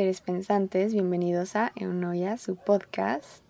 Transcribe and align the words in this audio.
Seres 0.00 0.22
pensantes, 0.22 0.94
bienvenidos 0.94 1.56
a 1.56 1.72
Eunoia, 1.76 2.38
su 2.38 2.56
podcast. 2.56 3.44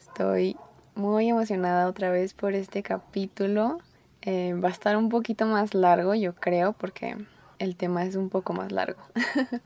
Estoy 0.00 0.56
muy 0.96 1.28
emocionada 1.28 1.86
otra 1.86 2.10
vez 2.10 2.34
por 2.34 2.54
este 2.54 2.82
capítulo. 2.82 3.78
Eh, 4.22 4.54
va 4.54 4.70
a 4.70 4.72
estar 4.72 4.96
un 4.96 5.08
poquito 5.08 5.46
más 5.46 5.72
largo, 5.72 6.16
yo 6.16 6.34
creo, 6.34 6.72
porque 6.72 7.16
el 7.60 7.76
tema 7.76 8.04
es 8.04 8.16
un 8.16 8.28
poco 8.28 8.54
más 8.54 8.72
largo. 8.72 9.00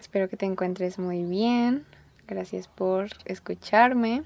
Espero 0.00 0.28
que 0.28 0.36
te 0.36 0.44
encuentres 0.44 0.98
muy 0.98 1.22
bien. 1.22 1.86
Gracias 2.26 2.66
por 2.66 3.06
escucharme. 3.24 4.24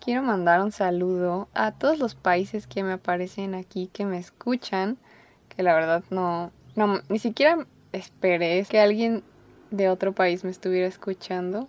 Quiero 0.00 0.24
mandar 0.24 0.60
un 0.62 0.72
saludo 0.72 1.46
a 1.54 1.70
todos 1.70 2.00
los 2.00 2.16
países 2.16 2.66
que 2.66 2.82
me 2.82 2.94
aparecen 2.94 3.54
aquí, 3.54 3.88
que 3.92 4.04
me 4.04 4.18
escuchan, 4.18 4.98
que 5.48 5.62
la 5.62 5.74
verdad 5.74 6.02
no, 6.10 6.50
no 6.74 7.02
ni 7.08 7.20
siquiera 7.20 7.68
esperé 7.92 8.66
que 8.68 8.80
alguien 8.80 9.22
de 9.70 9.88
otro 9.88 10.12
país 10.12 10.44
me 10.44 10.50
estuviera 10.50 10.86
escuchando, 10.86 11.68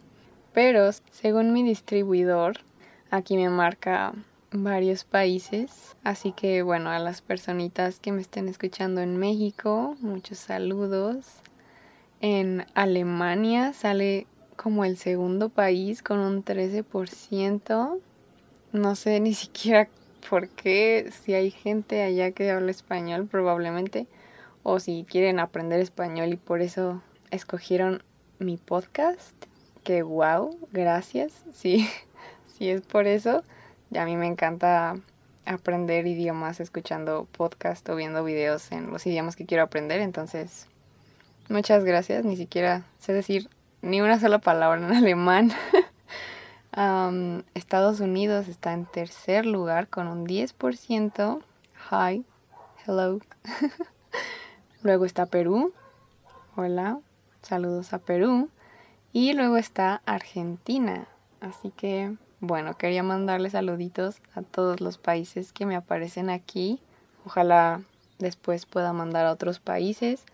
pero 0.53 0.89
según 1.11 1.53
mi 1.53 1.63
distribuidor, 1.63 2.57
aquí 3.09 3.37
me 3.37 3.49
marca 3.49 4.13
varios 4.51 5.03
países, 5.03 5.95
así 6.03 6.31
que 6.31 6.61
bueno, 6.61 6.89
a 6.89 6.99
las 6.99 7.21
personitas 7.21 7.99
que 7.99 8.11
me 8.11 8.21
estén 8.21 8.47
escuchando 8.47 9.01
en 9.01 9.17
México, 9.17 9.95
muchos 9.99 10.37
saludos. 10.37 11.25
En 12.21 12.65
Alemania 12.73 13.73
sale 13.73 14.25
como 14.55 14.83
el 14.85 14.97
segundo 14.97 15.49
país 15.49 16.01
con 16.01 16.19
un 16.19 16.43
13%. 16.43 17.99
No 18.73 18.95
sé 18.95 19.19
ni 19.19 19.33
siquiera 19.33 19.87
por 20.29 20.49
qué, 20.49 21.09
si 21.11 21.33
hay 21.33 21.51
gente 21.51 22.01
allá 22.01 22.31
que 22.31 22.51
habla 22.51 22.71
español 22.71 23.27
probablemente, 23.27 24.07
o 24.63 24.79
si 24.79 25.05
quieren 25.07 25.39
aprender 25.39 25.79
español 25.79 26.33
y 26.33 26.37
por 26.37 26.61
eso 26.61 27.01
escogieron 27.31 28.03
mi 28.39 28.57
podcast. 28.57 29.33
Que 29.83 30.03
wow, 30.03 30.57
gracias. 30.71 31.33
Sí, 31.53 31.89
sí 32.57 32.69
es 32.69 32.81
por 32.81 33.07
eso. 33.07 33.43
Ya 33.89 34.03
a 34.03 34.05
mí 34.05 34.15
me 34.15 34.27
encanta 34.27 34.97
aprender 35.45 36.05
idiomas 36.07 36.59
escuchando 36.59 37.27
podcast 37.31 37.87
o 37.89 37.95
viendo 37.95 38.23
videos 38.23 38.71
en 38.71 38.91
los 38.91 39.05
idiomas 39.07 39.35
que 39.35 39.45
quiero 39.45 39.63
aprender. 39.63 40.01
Entonces, 40.01 40.67
muchas 41.49 41.83
gracias. 41.83 42.25
Ni 42.25 42.35
siquiera 42.35 42.83
sé 42.99 43.13
decir 43.13 43.49
ni 43.81 44.01
una 44.01 44.19
sola 44.19 44.39
palabra 44.39 44.85
en 44.85 44.93
alemán. 44.95 45.51
Estados 47.55 48.01
Unidos 48.01 48.47
está 48.47 48.73
en 48.73 48.85
tercer 48.85 49.45
lugar 49.45 49.87
con 49.87 50.07
un 50.07 50.27
10%. 50.27 51.41
Hi, 51.91 52.25
hello. 52.85 53.19
Luego 54.83 55.05
está 55.05 55.25
Perú. 55.25 55.73
Hola, 56.55 56.99
Saludos 57.47 57.93
a 57.93 57.99
Perú. 57.99 58.49
Y 59.13 59.31
luego 59.31 59.55
está 59.55 60.01
Argentina. 60.05 61.07
Así 61.39 61.71
que, 61.71 62.13
bueno, 62.41 62.77
quería 62.77 63.03
mandarle 63.03 63.49
saluditos 63.49 64.17
a 64.35 64.41
todos 64.41 64.81
los 64.81 64.97
países 64.97 65.53
que 65.53 65.65
me 65.65 65.77
aparecen 65.77 66.29
aquí. 66.29 66.81
Ojalá 67.25 67.83
después 68.19 68.65
pueda 68.65 68.91
mandar 68.91 69.25
a 69.25 69.31
otros 69.31 69.59
países 69.61 70.25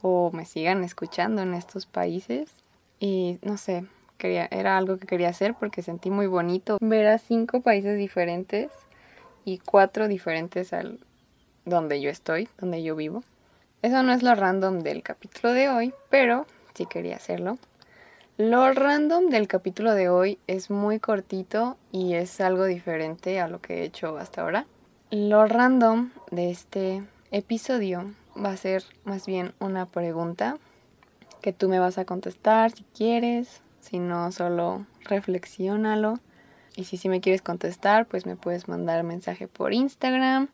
o 0.00 0.30
me 0.32 0.44
sigan 0.44 0.84
escuchando 0.84 1.42
en 1.42 1.54
estos 1.54 1.86
países. 1.86 2.52
Y 3.00 3.40
no 3.42 3.56
sé, 3.56 3.84
quería, 4.16 4.46
era 4.52 4.76
algo 4.76 4.96
que 4.96 5.08
quería 5.08 5.30
hacer 5.30 5.56
porque 5.58 5.82
sentí 5.82 6.08
muy 6.08 6.28
bonito 6.28 6.78
ver 6.80 7.08
a 7.08 7.18
cinco 7.18 7.62
países 7.62 7.98
diferentes 7.98 8.70
y 9.44 9.58
cuatro 9.58 10.06
diferentes 10.06 10.72
al 10.72 11.00
donde 11.64 12.00
yo 12.00 12.10
estoy, 12.10 12.48
donde 12.58 12.84
yo 12.84 12.94
vivo. 12.94 13.24
Eso 13.82 14.04
no 14.04 14.12
es 14.12 14.22
lo 14.22 14.36
random 14.36 14.78
del 14.80 15.02
capítulo 15.02 15.52
de 15.52 15.68
hoy, 15.68 15.94
pero 16.10 16.46
si 16.74 16.86
quería 16.86 17.16
hacerlo. 17.16 17.58
Lo 18.36 18.72
random 18.72 19.28
del 19.28 19.48
capítulo 19.48 19.92
de 19.94 20.08
hoy 20.08 20.38
es 20.46 20.70
muy 20.70 20.98
cortito 20.98 21.76
y 21.92 22.14
es 22.14 22.40
algo 22.40 22.64
diferente 22.64 23.40
a 23.40 23.48
lo 23.48 23.60
que 23.60 23.80
he 23.80 23.84
hecho 23.84 24.16
hasta 24.16 24.42
ahora. 24.42 24.66
Lo 25.10 25.46
random 25.46 26.10
de 26.30 26.50
este 26.50 27.02
episodio 27.32 28.14
va 28.42 28.52
a 28.52 28.56
ser 28.56 28.84
más 29.04 29.26
bien 29.26 29.52
una 29.58 29.86
pregunta 29.86 30.56
que 31.42 31.52
tú 31.52 31.68
me 31.68 31.78
vas 31.78 31.98
a 31.98 32.04
contestar 32.04 32.70
si 32.70 32.84
quieres, 32.96 33.60
si 33.80 33.98
no 33.98 34.30
solo 34.32 34.86
reflexiónalo. 35.04 36.20
Y 36.76 36.84
si 36.84 36.96
sí 36.96 37.08
me 37.08 37.20
quieres 37.20 37.42
contestar, 37.42 38.06
pues 38.06 38.24
me 38.24 38.36
puedes 38.36 38.68
mandar 38.68 39.02
mensaje 39.02 39.48
por 39.48 39.74
Instagram. 39.74 40.48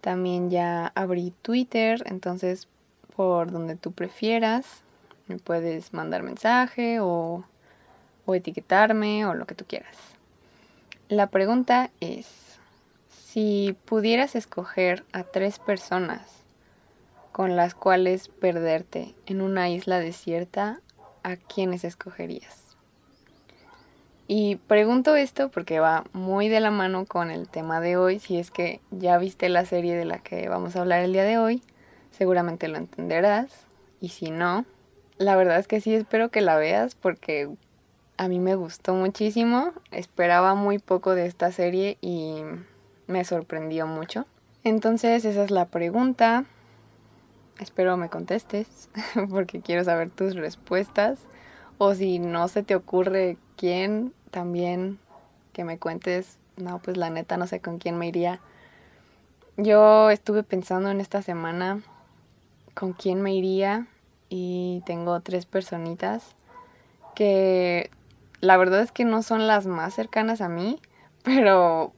También 0.00 0.50
ya 0.50 0.92
abrí 0.94 1.34
Twitter, 1.42 2.02
entonces 2.06 2.68
por 3.14 3.50
donde 3.50 3.76
tú 3.76 3.92
prefieras, 3.92 4.84
me 5.28 5.38
puedes 5.38 5.92
mandar 5.92 6.22
mensaje 6.22 7.00
o, 7.00 7.44
o 8.24 8.34
etiquetarme 8.34 9.26
o 9.26 9.34
lo 9.34 9.46
que 9.46 9.54
tú 9.54 9.64
quieras. 9.66 9.96
La 11.08 11.28
pregunta 11.28 11.90
es, 12.00 12.58
si 13.08 13.76
pudieras 13.84 14.34
escoger 14.34 15.04
a 15.12 15.22
tres 15.22 15.58
personas 15.58 16.20
con 17.32 17.54
las 17.54 17.74
cuales 17.74 18.28
perderte 18.28 19.14
en 19.26 19.40
una 19.40 19.68
isla 19.68 20.00
desierta, 20.00 20.80
¿a 21.22 21.36
quiénes 21.36 21.84
escogerías? 21.84 22.66
Y 24.28 24.56
pregunto 24.56 25.14
esto 25.14 25.50
porque 25.50 25.78
va 25.78 26.04
muy 26.12 26.48
de 26.48 26.60
la 26.60 26.70
mano 26.70 27.04
con 27.04 27.30
el 27.30 27.48
tema 27.48 27.80
de 27.80 27.96
hoy. 27.96 28.18
Si 28.18 28.38
es 28.38 28.50
que 28.50 28.80
ya 28.90 29.18
viste 29.18 29.48
la 29.48 29.64
serie 29.64 29.94
de 29.94 30.04
la 30.04 30.18
que 30.18 30.48
vamos 30.48 30.74
a 30.74 30.80
hablar 30.80 31.02
el 31.02 31.12
día 31.12 31.22
de 31.22 31.38
hoy, 31.38 31.62
seguramente 32.10 32.66
lo 32.66 32.78
entenderás. 32.78 33.66
Y 34.00 34.08
si 34.08 34.30
no, 34.30 34.64
la 35.18 35.36
verdad 35.36 35.58
es 35.58 35.66
que 35.66 35.80
sí 35.80 35.94
espero 35.94 36.30
que 36.30 36.40
la 36.40 36.56
veas 36.56 36.94
porque 36.94 37.48
a 38.16 38.28
mí 38.28 38.38
me 38.38 38.54
gustó 38.54 38.94
muchísimo. 38.94 39.72
Esperaba 39.90 40.54
muy 40.54 40.78
poco 40.78 41.14
de 41.14 41.26
esta 41.26 41.52
serie 41.52 41.98
y 42.00 42.42
me 43.06 43.24
sorprendió 43.24 43.86
mucho. 43.86 44.26
Entonces 44.64 45.24
esa 45.24 45.44
es 45.44 45.50
la 45.50 45.66
pregunta. 45.66 46.44
Espero 47.58 47.96
me 47.96 48.10
contestes 48.10 48.90
porque 49.30 49.60
quiero 49.60 49.84
saber 49.84 50.10
tus 50.10 50.34
respuestas. 50.34 51.20
O 51.78 51.94
si 51.94 52.18
no 52.18 52.48
se 52.48 52.62
te 52.62 52.74
ocurre 52.74 53.36
quién, 53.56 54.12
también 54.30 54.98
que 55.52 55.64
me 55.64 55.78
cuentes. 55.78 56.38
No, 56.56 56.78
pues 56.78 56.96
la 56.96 57.10
neta 57.10 57.36
no 57.36 57.46
sé 57.46 57.60
con 57.60 57.78
quién 57.78 57.98
me 57.98 58.08
iría. 58.08 58.40
Yo 59.58 60.10
estuve 60.10 60.42
pensando 60.42 60.90
en 60.90 61.00
esta 61.00 61.22
semana 61.22 61.82
con 62.74 62.92
quién 62.92 63.22
me 63.22 63.34
iría 63.34 63.86
y 64.28 64.82
tengo 64.86 65.20
tres 65.20 65.46
personitas 65.46 66.34
que 67.14 67.90
la 68.40 68.56
verdad 68.56 68.80
es 68.82 68.92
que 68.92 69.04
no 69.04 69.22
son 69.22 69.46
las 69.46 69.66
más 69.66 69.94
cercanas 69.94 70.40
a 70.40 70.48
mí, 70.48 70.80
pero 71.22 71.92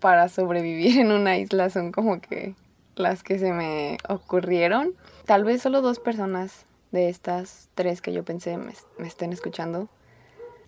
para 0.00 0.28
sobrevivir 0.28 0.98
en 0.98 1.12
una 1.12 1.38
isla 1.38 1.70
son 1.70 1.92
como 1.92 2.20
que 2.20 2.54
las 2.96 3.22
que 3.22 3.38
se 3.38 3.52
me 3.52 3.98
ocurrieron. 4.08 4.94
Tal 5.24 5.44
vez 5.44 5.62
solo 5.62 5.80
dos 5.80 5.98
personas 5.98 6.66
de 6.92 7.08
estas 7.08 7.70
tres 7.74 8.02
que 8.02 8.12
yo 8.12 8.24
pensé 8.24 8.56
me, 8.56 8.72
estén 9.06 9.32
escuchando. 9.32 9.88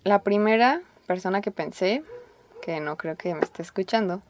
La 0.03 0.23
primera 0.23 0.81
persona 1.05 1.41
que 1.41 1.51
pensé, 1.51 2.03
que 2.61 2.79
no 2.79 2.97
creo 2.97 3.15
que 3.15 3.33
me 3.35 3.41
esté 3.41 3.61
escuchando, 3.61 4.21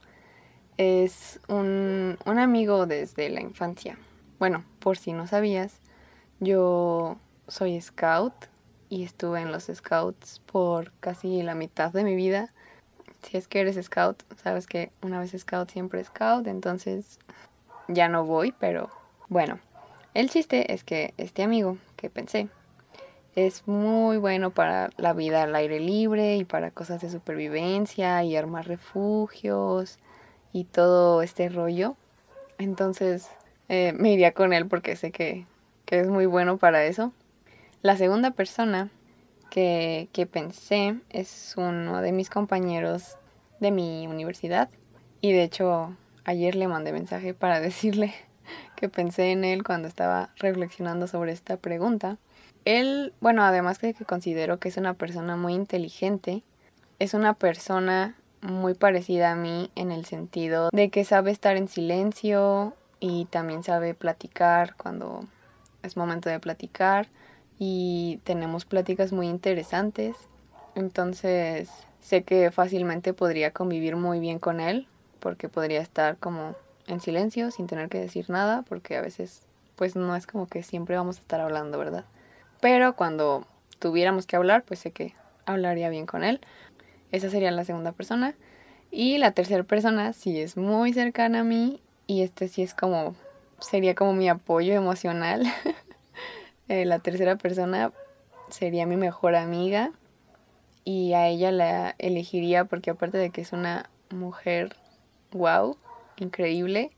es 0.77 1.39
un, 1.47 2.17
un 2.25 2.39
amigo 2.39 2.85
desde 2.85 3.29
la 3.29 3.41
infancia. 3.41 3.97
Bueno, 4.37 4.63
por 4.79 4.97
si 4.97 5.13
no 5.13 5.25
sabías, 5.25 5.79
yo 6.39 7.17
soy 7.47 7.79
scout 7.81 8.33
y 8.89 9.03
estuve 9.03 9.41
en 9.41 9.51
los 9.51 9.65
scouts 9.73 10.41
por 10.45 10.91
casi 10.99 11.41
la 11.43 11.55
mitad 11.55 11.91
de 11.91 12.03
mi 12.03 12.15
vida. 12.15 12.53
Si 13.23 13.37
es 13.37 13.47
que 13.47 13.61
eres 13.61 13.83
scout, 13.83 14.23
sabes 14.41 14.67
que 14.67 14.91
una 15.01 15.19
vez 15.19 15.35
scout 15.37 15.69
siempre 15.69 16.03
scout, 16.03 16.47
entonces 16.47 17.19
ya 17.87 18.07
no 18.07 18.25
voy, 18.25 18.53
pero 18.59 18.89
bueno. 19.29 19.59
El 20.13 20.29
chiste 20.29 20.73
es 20.73 20.83
que 20.83 21.13
este 21.17 21.43
amigo 21.43 21.77
que 21.95 22.09
pensé 22.09 22.49
es 23.35 23.67
muy 23.67 24.17
bueno 24.17 24.49
para 24.49 24.89
la 24.97 25.13
vida 25.13 25.43
al 25.43 25.55
aire 25.55 25.79
libre 25.79 26.37
y 26.37 26.43
para 26.43 26.71
cosas 26.71 27.01
de 27.01 27.11
supervivencia 27.11 28.23
y 28.23 28.35
armar 28.35 28.67
refugios 28.67 29.99
y 30.53 30.63
todo 30.63 31.21
este 31.21 31.49
rollo. 31.49 31.95
Entonces 32.57 33.29
eh, 33.69 33.93
me 33.93 34.11
iría 34.11 34.31
con 34.31 34.53
él 34.53 34.67
porque 34.67 34.95
sé 34.95 35.11
que 35.11 35.45
que 35.87 36.01
es 36.01 36.07
muy 36.07 36.27
bueno 36.27 36.57
para 36.57 36.83
eso. 36.83 37.11
La 37.81 37.95
segunda 37.97 38.31
persona 38.31 38.89
que, 39.49 40.09
que 40.11 40.27
pensé 40.27 40.99
es 41.09 41.55
uno 41.57 42.01
de 42.01 42.11
mis 42.11 42.29
compañeros 42.29 43.17
de 43.59 43.71
mi 43.71 44.05
universidad 44.05 44.69
y 45.21 45.31
de 45.31 45.43
hecho 45.43 45.95
ayer 46.25 46.55
le 46.55 46.67
mandé 46.67 46.91
mensaje 46.91 47.33
para 47.33 47.59
decirle 47.61 48.13
que 48.75 48.89
pensé 48.89 49.31
en 49.31 49.43
él 49.43 49.63
cuando 49.63 49.87
estaba 49.87 50.29
reflexionando 50.37 51.07
sobre 51.07 51.31
esta 51.31 51.57
pregunta. 51.57 52.17
Él, 52.65 53.13
bueno, 53.21 53.43
además 53.43 53.79
de 53.79 53.93
que 53.93 54.05
considero 54.05 54.59
que 54.59 54.67
es 54.67 54.77
una 54.77 54.93
persona 54.93 55.37
muy 55.37 55.53
inteligente, 55.53 56.43
es 56.99 57.13
una 57.13 57.33
persona 57.33 58.15
muy 58.41 58.73
parecida 58.73 59.31
a 59.31 59.35
mí 59.35 59.71
en 59.75 59.91
el 59.91 60.05
sentido 60.05 60.69
de 60.73 60.89
que 60.89 61.05
sabe 61.05 61.31
estar 61.31 61.55
en 61.55 61.69
silencio 61.69 62.73
y 62.99 63.25
también 63.25 63.63
sabe 63.63 63.93
platicar 63.93 64.75
cuando 64.75 65.25
es 65.83 65.97
momento 65.97 66.29
de 66.29 66.39
platicar 66.39 67.07
y 67.59 68.19
tenemos 68.23 68.65
pláticas 68.65 69.11
muy 69.11 69.27
interesantes. 69.27 70.15
Entonces 70.75 71.69
sé 71.99 72.23
que 72.23 72.51
fácilmente 72.51 73.13
podría 73.13 73.51
convivir 73.51 73.95
muy 73.95 74.19
bien 74.19 74.39
con 74.39 74.59
él 74.59 74.87
porque 75.19 75.49
podría 75.49 75.81
estar 75.81 76.17
como 76.17 76.55
en 76.87 77.01
silencio 77.01 77.51
sin 77.51 77.67
tener 77.67 77.89
que 77.89 77.99
decir 77.99 78.29
nada 78.29 78.63
porque 78.63 78.95
a 78.95 79.01
veces 79.01 79.41
pues 79.75 79.95
no 79.95 80.15
es 80.15 80.25
como 80.25 80.47
que 80.47 80.63
siempre 80.63 80.95
vamos 80.97 81.17
a 81.17 81.21
estar 81.21 81.39
hablando, 81.39 81.77
¿verdad? 81.77 82.05
Pero 82.61 82.95
cuando 82.95 83.45
tuviéramos 83.79 84.25
que 84.25 84.35
hablar, 84.35 84.63
pues 84.63 84.79
sé 84.79 84.91
que 84.91 85.13
hablaría 85.45 85.89
bien 85.89 86.05
con 86.05 86.23
él. 86.23 86.41
Esa 87.11 87.29
sería 87.29 87.51
la 87.51 87.63
segunda 87.63 87.91
persona. 87.91 88.35
Y 88.89 89.17
la 89.17 89.31
tercera 89.31 89.63
persona 89.63 90.13
sí 90.13 90.39
es 90.39 90.57
muy 90.57 90.93
cercana 90.93 91.41
a 91.41 91.43
mí 91.43 91.81
y 92.07 92.21
este 92.21 92.47
sí 92.47 92.63
es 92.63 92.73
como, 92.73 93.15
sería 93.59 93.95
como 93.95 94.13
mi 94.13 94.29
apoyo 94.29 94.73
emocional. 94.73 95.43
Eh, 96.69 96.83
la 96.83 96.99
tercera 96.99 97.37
persona 97.37 97.93
sería 98.49 98.85
mi 98.85 98.97
mejor 98.97 99.35
amiga 99.35 99.93
y 100.83 101.13
a 101.13 101.27
ella 101.27 101.49
la 101.53 101.95
elegiría 101.97 102.65
porque 102.65 102.89
aparte 102.89 103.17
de 103.17 103.29
que 103.29 103.39
es 103.39 103.53
una 103.53 103.89
mujer 104.09 104.75
wow, 105.31 105.77
increíble, 106.17 106.91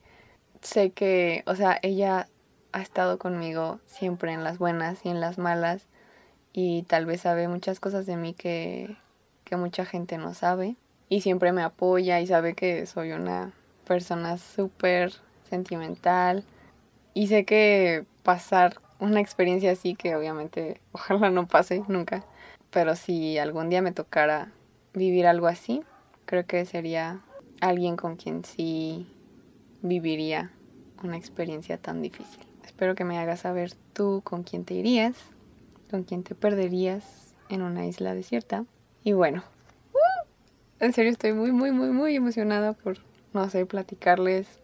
sé 0.62 0.90
que, 0.90 1.44
o 1.46 1.56
sea, 1.56 1.78
ella 1.84 2.28
ha 2.72 2.82
estado 2.82 3.20
conmigo 3.20 3.80
siempre 3.86 4.34
en 4.34 4.44
las 4.44 4.58
buenas 4.58 5.06
y 5.06 5.10
en 5.10 5.20
las 5.20 5.38
malas 5.38 5.86
y 6.52 6.82
tal 6.84 7.06
vez 7.06 7.22
sabe 7.22 7.48
muchas 7.48 7.80
cosas 7.80 8.08
de 8.08 8.18
mí 8.18 8.34
que, 8.34 8.98
que 9.44 9.56
mucha 9.56 9.86
gente 9.86 10.18
no 10.18 10.34
sabe 10.34 10.78
y 11.10 11.22
siempre 11.22 11.52
me 11.52 11.62
apoya 11.64 12.20
y 12.20 12.28
sabe 12.28 12.54
que 12.54 12.86
soy 12.86 13.12
una 13.12 13.54
persona 13.86 14.38
súper 14.38 15.14
sentimental 15.50 16.44
y 17.14 17.28
sé 17.28 17.46
que 17.46 18.06
pasar 18.24 18.80
una 19.00 19.20
experiencia 19.20 19.72
así 19.72 19.96
que 19.96 20.16
obviamente 20.16 20.80
ojalá 20.92 21.30
no 21.30 21.48
pase 21.48 21.84
nunca, 21.88 22.24
pero 22.70 22.96
si 22.96 23.38
algún 23.38 23.70
día 23.70 23.82
me 23.82 23.92
tocara 23.92 24.52
vivir 24.94 25.28
algo 25.28 25.48
así, 25.48 25.84
creo 26.26 26.46
que 26.46 26.66
sería 26.66 27.22
alguien 27.62 27.96
con 27.96 28.16
quien 28.16 28.46
sí 28.46 29.08
viviría 29.82 30.52
una 31.04 31.18
experiencia 31.18 31.78
tan 31.78 32.02
difícil. 32.02 32.46
Espero 32.64 32.96
que 32.96 33.06
me 33.06 33.18
hagas 33.18 33.42
saber 33.42 33.74
tú 33.94 34.22
con 34.24 34.44
quién 34.44 34.66
te 34.66 34.74
irías, 34.74 35.16
con 35.90 36.04
quién 36.04 36.24
te 36.24 36.36
perderías 36.36 37.36
en 37.50 37.62
una 37.62 37.86
isla 37.86 38.14
desierta. 38.14 38.66
Y 39.04 39.14
bueno, 39.14 39.44
en 40.80 40.94
serio 40.94 41.12
estoy 41.12 41.34
muy, 41.34 41.52
muy, 41.52 41.72
muy, 41.72 41.90
muy 41.90 42.16
emocionada 42.16 42.74
por, 42.74 42.98
no 43.34 43.50
sé, 43.50 43.66
platicarles 43.66 44.59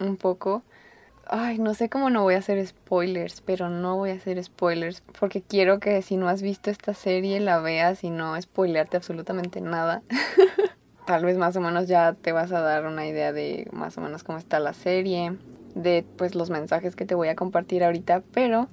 un 0.00 0.16
poco. 0.16 0.62
Ay, 1.26 1.58
no 1.58 1.74
sé 1.74 1.88
cómo 1.88 2.10
no 2.10 2.22
voy 2.22 2.34
a 2.34 2.38
hacer 2.38 2.64
spoilers, 2.66 3.40
pero 3.40 3.68
no 3.68 3.96
voy 3.96 4.10
a 4.10 4.14
hacer 4.14 4.42
spoilers 4.42 5.02
porque 5.18 5.42
quiero 5.42 5.78
que 5.78 6.02
si 6.02 6.16
no 6.16 6.28
has 6.28 6.42
visto 6.42 6.70
esta 6.70 6.92
serie 6.92 7.38
la 7.38 7.60
veas 7.60 8.02
y 8.02 8.10
no 8.10 8.40
spoilearte 8.40 8.96
absolutamente 8.96 9.60
nada. 9.60 10.02
Tal 11.06 11.24
vez 11.24 11.38
más 11.38 11.54
o 11.56 11.60
menos 11.60 11.86
ya 11.86 12.14
te 12.14 12.32
vas 12.32 12.50
a 12.52 12.60
dar 12.60 12.86
una 12.86 13.06
idea 13.06 13.32
de 13.32 13.68
más 13.72 13.96
o 13.96 14.00
menos 14.00 14.24
cómo 14.24 14.38
está 14.38 14.58
la 14.58 14.72
serie, 14.72 15.36
de 15.74 16.04
pues 16.16 16.34
los 16.34 16.50
mensajes 16.50 16.96
que 16.96 17.06
te 17.06 17.14
voy 17.14 17.28
a 17.28 17.36
compartir 17.36 17.84
ahorita, 17.84 18.22
pero 18.32 18.68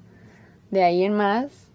de 0.71 0.83
ahí 0.83 1.03
en 1.03 1.13
más 1.13 1.67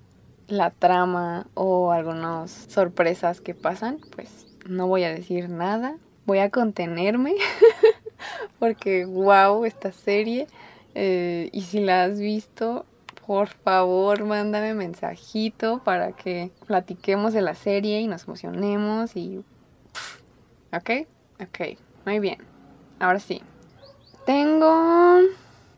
la 0.48 0.70
trama 0.70 1.46
o 1.54 1.92
algunas 1.92 2.50
sorpresas 2.50 3.40
que 3.40 3.54
pasan, 3.54 4.00
pues 4.14 4.46
no 4.68 4.86
voy 4.86 5.04
a 5.04 5.10
decir 5.10 5.48
nada, 5.48 5.96
voy 6.26 6.38
a 6.38 6.50
contenerme 6.50 7.34
porque 8.58 9.04
wow, 9.04 9.64
esta 9.64 9.92
serie. 9.92 10.46
Eh, 10.94 11.48
y 11.52 11.62
si 11.62 11.80
la 11.80 12.04
has 12.04 12.18
visto, 12.18 12.84
por 13.26 13.48
favor, 13.48 14.24
mándame 14.24 14.74
mensajito 14.74 15.82
para 15.84 16.12
que 16.12 16.50
platiquemos 16.66 17.32
de 17.32 17.42
la 17.42 17.54
serie 17.54 18.00
y 18.00 18.06
nos 18.06 18.24
emocionemos 18.24 19.16
y... 19.16 19.44
¿Ok? 20.72 21.06
Ok, 21.40 21.78
muy 22.06 22.18
bien. 22.18 22.38
Ahora 22.98 23.18
sí. 23.18 23.42
Tengo 24.26 25.18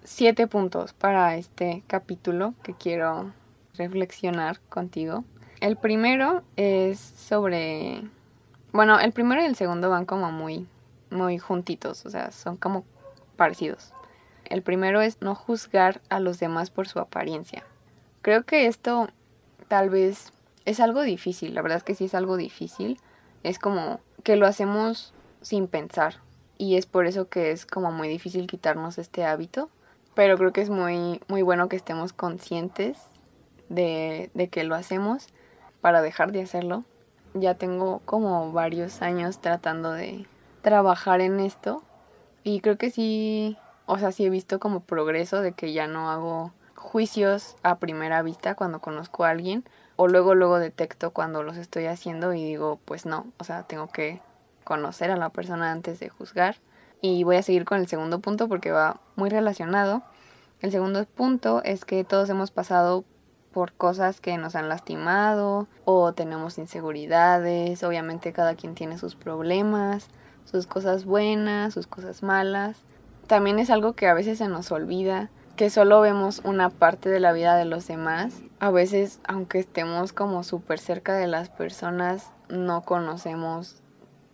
siete 0.02 0.46
puntos 0.46 0.92
para 0.92 1.36
este 1.36 1.82
capítulo 1.86 2.54
que 2.62 2.74
quiero 2.74 3.32
reflexionar 3.76 4.60
contigo. 4.68 5.24
El 5.60 5.76
primero 5.76 6.42
es 6.56 6.98
sobre 6.98 8.02
bueno, 8.74 8.98
el 8.98 9.12
primero 9.12 9.40
y 9.40 9.44
el 9.44 9.54
segundo 9.54 9.88
van 9.88 10.04
como 10.04 10.32
muy, 10.32 10.66
muy 11.14 11.38
juntitos, 11.38 12.04
o 12.06 12.10
sea, 12.10 12.30
son 12.30 12.56
como 12.56 12.84
parecidos. 13.36 13.92
El 14.44 14.62
primero 14.62 15.00
es 15.00 15.20
no 15.22 15.34
juzgar 15.34 16.00
a 16.10 16.20
los 16.20 16.38
demás 16.38 16.70
por 16.70 16.86
su 16.86 16.98
apariencia. 16.98 17.64
Creo 18.22 18.44
que 18.44 18.66
esto 18.66 19.08
tal 19.68 19.90
vez 19.90 20.32
es 20.64 20.80
algo 20.80 21.02
difícil, 21.02 21.54
la 21.54 21.62
verdad 21.62 21.78
es 21.78 21.84
que 21.84 21.94
sí 21.94 22.04
es 22.04 22.14
algo 22.14 22.36
difícil. 22.36 23.00
Es 23.42 23.58
como 23.58 24.00
que 24.22 24.36
lo 24.36 24.46
hacemos 24.46 25.12
sin 25.40 25.68
pensar 25.68 26.16
y 26.58 26.76
es 26.76 26.86
por 26.86 27.06
eso 27.06 27.28
que 27.28 27.50
es 27.50 27.66
como 27.66 27.92
muy 27.92 28.08
difícil 28.08 28.46
quitarnos 28.46 28.98
este 28.98 29.24
hábito. 29.24 29.70
Pero 30.14 30.38
creo 30.38 30.52
que 30.52 30.60
es 30.60 30.70
muy, 30.70 31.20
muy 31.26 31.42
bueno 31.42 31.68
que 31.68 31.76
estemos 31.76 32.12
conscientes 32.12 32.98
de, 33.68 34.30
de 34.34 34.48
que 34.48 34.62
lo 34.62 34.74
hacemos 34.76 35.26
para 35.80 36.02
dejar 36.02 36.30
de 36.30 36.42
hacerlo 36.42 36.84
ya 37.34 37.54
tengo 37.54 38.00
como 38.04 38.52
varios 38.52 39.02
años 39.02 39.40
tratando 39.40 39.92
de 39.92 40.26
trabajar 40.64 41.20
en 41.20 41.38
esto 41.38 41.84
y 42.42 42.58
creo 42.60 42.76
que 42.76 42.90
sí, 42.90 43.56
o 43.86 43.98
sea, 43.98 44.10
sí 44.10 44.24
he 44.24 44.30
visto 44.30 44.58
como 44.58 44.80
progreso 44.80 45.40
de 45.42 45.52
que 45.52 45.72
ya 45.72 45.86
no 45.86 46.10
hago 46.10 46.52
juicios 46.74 47.56
a 47.62 47.76
primera 47.76 48.22
vista 48.22 48.56
cuando 48.56 48.80
conozco 48.80 49.24
a 49.24 49.30
alguien 49.30 49.64
o 49.96 50.08
luego 50.08 50.34
luego 50.34 50.58
detecto 50.58 51.12
cuando 51.12 51.42
los 51.42 51.58
estoy 51.58 51.86
haciendo 51.86 52.34
y 52.34 52.42
digo, 52.42 52.80
pues 52.84 53.06
no, 53.06 53.26
o 53.38 53.44
sea, 53.44 53.62
tengo 53.62 53.88
que 53.88 54.20
conocer 54.64 55.10
a 55.10 55.16
la 55.16 55.28
persona 55.28 55.70
antes 55.70 56.00
de 56.00 56.08
juzgar. 56.08 56.56
Y 57.00 57.22
voy 57.22 57.36
a 57.36 57.42
seguir 57.42 57.66
con 57.66 57.78
el 57.78 57.86
segundo 57.86 58.18
punto 58.20 58.48
porque 58.48 58.72
va 58.72 59.00
muy 59.14 59.28
relacionado. 59.28 60.02
El 60.60 60.72
segundo 60.72 61.04
punto 61.04 61.62
es 61.62 61.84
que 61.84 62.02
todos 62.02 62.30
hemos 62.30 62.50
pasado 62.50 63.04
por 63.52 63.74
cosas 63.74 64.20
que 64.22 64.38
nos 64.38 64.56
han 64.56 64.70
lastimado 64.70 65.68
o 65.84 66.14
tenemos 66.14 66.56
inseguridades. 66.56 67.84
Obviamente 67.84 68.32
cada 68.32 68.54
quien 68.54 68.74
tiene 68.74 68.96
sus 68.96 69.14
problemas, 69.14 70.08
sus 70.44 70.66
cosas 70.66 71.04
buenas, 71.04 71.74
sus 71.74 71.86
cosas 71.86 72.22
malas. 72.22 72.78
También 73.26 73.58
es 73.58 73.70
algo 73.70 73.94
que 73.94 74.06
a 74.06 74.14
veces 74.14 74.38
se 74.38 74.48
nos 74.48 74.70
olvida, 74.70 75.30
que 75.56 75.70
solo 75.70 76.00
vemos 76.00 76.40
una 76.44 76.70
parte 76.70 77.08
de 77.08 77.20
la 77.20 77.32
vida 77.32 77.56
de 77.56 77.64
los 77.64 77.86
demás. 77.86 78.34
A 78.60 78.70
veces, 78.70 79.20
aunque 79.26 79.58
estemos 79.58 80.12
como 80.12 80.42
súper 80.42 80.78
cerca 80.78 81.14
de 81.14 81.26
las 81.26 81.48
personas, 81.48 82.30
no 82.48 82.82
conocemos 82.82 83.82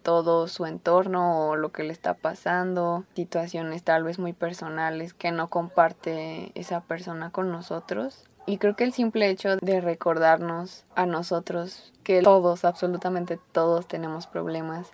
todo 0.02 0.48
su 0.48 0.66
entorno 0.66 1.48
o 1.48 1.56
lo 1.56 1.72
que 1.72 1.84
le 1.84 1.92
está 1.92 2.14
pasando, 2.14 3.04
situaciones 3.14 3.82
tal 3.82 4.02
vez 4.02 4.18
muy 4.18 4.32
personales 4.32 5.14
que 5.14 5.30
no 5.30 5.48
comparte 5.48 6.52
esa 6.54 6.80
persona 6.80 7.30
con 7.30 7.50
nosotros. 7.50 8.24
Y 8.46 8.58
creo 8.58 8.74
que 8.74 8.84
el 8.84 8.92
simple 8.92 9.28
hecho 9.28 9.56
de 9.56 9.80
recordarnos 9.80 10.84
a 10.94 11.06
nosotros 11.06 11.92
que 12.02 12.22
todos, 12.22 12.64
absolutamente 12.64 13.38
todos 13.52 13.86
tenemos 13.86 14.26
problemas 14.26 14.90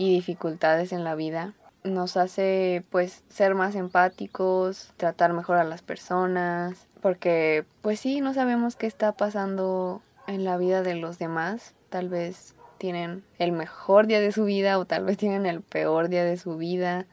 y 0.00 0.14
dificultades 0.14 0.94
en 0.94 1.04
la 1.04 1.14
vida, 1.14 1.52
nos 1.84 2.16
hace 2.16 2.82
pues 2.88 3.22
ser 3.28 3.54
más 3.54 3.74
empáticos, 3.74 4.94
tratar 4.96 5.34
mejor 5.34 5.58
a 5.58 5.64
las 5.64 5.82
personas, 5.82 6.86
porque 7.02 7.66
pues 7.82 8.00
sí, 8.00 8.22
no 8.22 8.32
sabemos 8.32 8.76
qué 8.76 8.86
está 8.86 9.12
pasando 9.12 10.00
en 10.26 10.44
la 10.44 10.56
vida 10.56 10.82
de 10.82 10.94
los 10.94 11.18
demás, 11.18 11.74
tal 11.90 12.08
vez 12.08 12.54
tienen 12.78 13.22
el 13.38 13.52
mejor 13.52 14.06
día 14.06 14.22
de 14.22 14.32
su 14.32 14.44
vida 14.44 14.78
o 14.78 14.86
tal 14.86 15.04
vez 15.04 15.18
tienen 15.18 15.44
el 15.44 15.60
peor 15.60 16.08
día 16.08 16.24
de 16.24 16.38
su 16.38 16.56
vida 16.56 17.04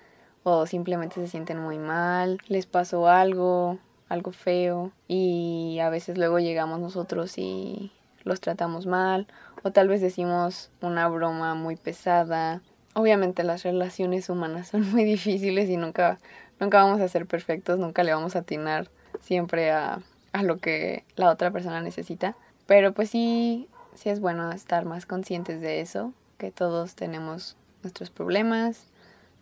o 0.44 0.65
simplemente 0.65 1.15
se 1.15 1.27
sienten 1.27 1.60
muy 1.60 1.79
mal, 1.79 2.38
les 2.48 2.67
pasó 2.67 3.10
algo, 3.10 3.79
algo 4.08 4.32
feo 4.32 4.94
y 5.10 5.79
a 5.79 5.89
veces 5.89 6.17
luego 6.17 6.39
llegamos 6.39 6.79
nosotros 6.79 7.38
y 7.38 7.91
los 8.24 8.39
tratamos 8.39 8.86
mal 8.86 9.27
o 9.63 9.72
tal 9.72 9.89
vez 9.89 10.00
decimos 10.00 10.72
una 10.82 11.10
broma 11.10 11.53
muy 11.53 11.75
pesada. 11.75 12.62
Obviamente 12.97 13.43
las 13.43 13.61
relaciones 13.61 14.27
humanas 14.27 14.69
son 14.69 14.89
muy 14.91 15.03
difíciles 15.03 15.69
y 15.69 15.77
nunca, 15.77 16.17
nunca 16.59 16.83
vamos 16.83 16.99
a 16.99 17.07
ser 17.07 17.27
perfectos, 17.27 17.77
nunca 17.77 18.03
le 18.03 18.11
vamos 18.11 18.35
a 18.35 18.39
atinar 18.39 18.89
siempre 19.21 19.69
a, 19.69 19.99
a 20.33 20.41
lo 20.41 20.57
que 20.57 21.03
la 21.15 21.29
otra 21.29 21.51
persona 21.51 21.79
necesita. 21.79 22.35
Pero 22.65 22.93
pues 22.93 23.11
sí, 23.11 23.69
sí 23.93 24.09
es 24.09 24.19
bueno 24.19 24.51
estar 24.51 24.85
más 24.85 25.05
conscientes 25.05 25.61
de 25.61 25.81
eso, 25.81 26.11
que 26.39 26.49
todos 26.49 26.95
tenemos 26.95 27.55
nuestros 27.83 28.09
problemas, 28.09 28.87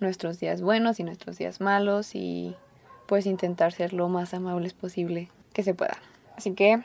nuestros 0.01 0.37
días 0.37 0.61
buenos 0.61 0.99
y 0.99 1.03
nuestros 1.05 1.37
días 1.37 1.61
malos 1.61 2.13
y 2.13 2.57
pues 3.05 3.25
intentar 3.25 3.71
ser 3.71 3.93
lo 3.93 4.09
más 4.09 4.33
amables 4.33 4.73
posible 4.73 5.31
que 5.53 5.63
se 5.63 5.73
pueda. 5.73 5.95
Así 6.35 6.51
que, 6.55 6.83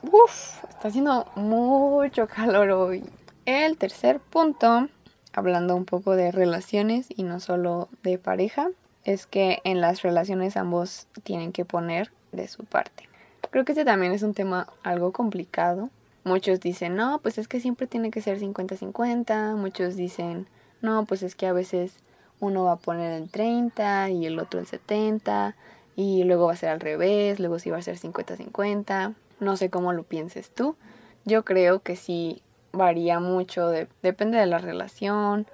uff, 0.00 0.64
está 0.70 0.88
haciendo 0.88 1.26
mucho 1.34 2.26
calor 2.26 2.70
hoy. 2.70 3.04
El 3.44 3.76
tercer 3.76 4.18
punto, 4.18 4.88
hablando 5.32 5.76
un 5.76 5.84
poco 5.84 6.16
de 6.16 6.32
relaciones 6.32 7.06
y 7.14 7.22
no 7.22 7.40
solo 7.40 7.88
de 8.02 8.18
pareja, 8.18 8.70
es 9.04 9.26
que 9.26 9.60
en 9.64 9.80
las 9.80 10.02
relaciones 10.02 10.56
ambos 10.56 11.06
tienen 11.22 11.52
que 11.52 11.64
poner 11.64 12.10
de 12.32 12.48
su 12.48 12.64
parte. 12.64 13.08
Creo 13.50 13.64
que 13.64 13.72
este 13.72 13.84
también 13.84 14.12
es 14.12 14.22
un 14.22 14.34
tema 14.34 14.68
algo 14.82 15.12
complicado. 15.12 15.90
Muchos 16.24 16.60
dicen, 16.60 16.96
no, 16.96 17.18
pues 17.20 17.38
es 17.38 17.48
que 17.48 17.60
siempre 17.60 17.86
tiene 17.86 18.10
que 18.10 18.20
ser 18.20 18.38
50-50. 18.38 19.56
Muchos 19.56 19.96
dicen, 19.96 20.46
no, 20.82 21.04
pues 21.06 21.22
es 21.22 21.34
que 21.34 21.46
a 21.46 21.52
veces 21.52 21.96
uno 22.38 22.64
va 22.64 22.72
a 22.72 22.76
poner 22.76 23.12
el 23.12 23.30
30 23.30 24.10
y 24.10 24.26
el 24.26 24.38
otro 24.38 24.60
el 24.60 24.66
70 24.66 25.56
y 25.96 26.24
luego 26.24 26.46
va 26.46 26.52
a 26.52 26.56
ser 26.56 26.70
al 26.70 26.80
revés, 26.80 27.40
luego 27.40 27.58
sí 27.58 27.70
va 27.70 27.78
a 27.78 27.82
ser 27.82 27.98
50-50. 27.98 29.14
No 29.40 29.56
sé 29.56 29.70
cómo 29.70 29.92
lo 29.92 30.02
pienses 30.02 30.50
tú. 30.50 30.76
Yo 31.24 31.44
creo 31.44 31.80
que 31.80 31.96
sí 31.96 32.42
varía 32.72 33.20
mucho, 33.20 33.68
depende 34.02 34.38
de 34.38 34.46
la 34.46 34.58
relación, 34.58 35.46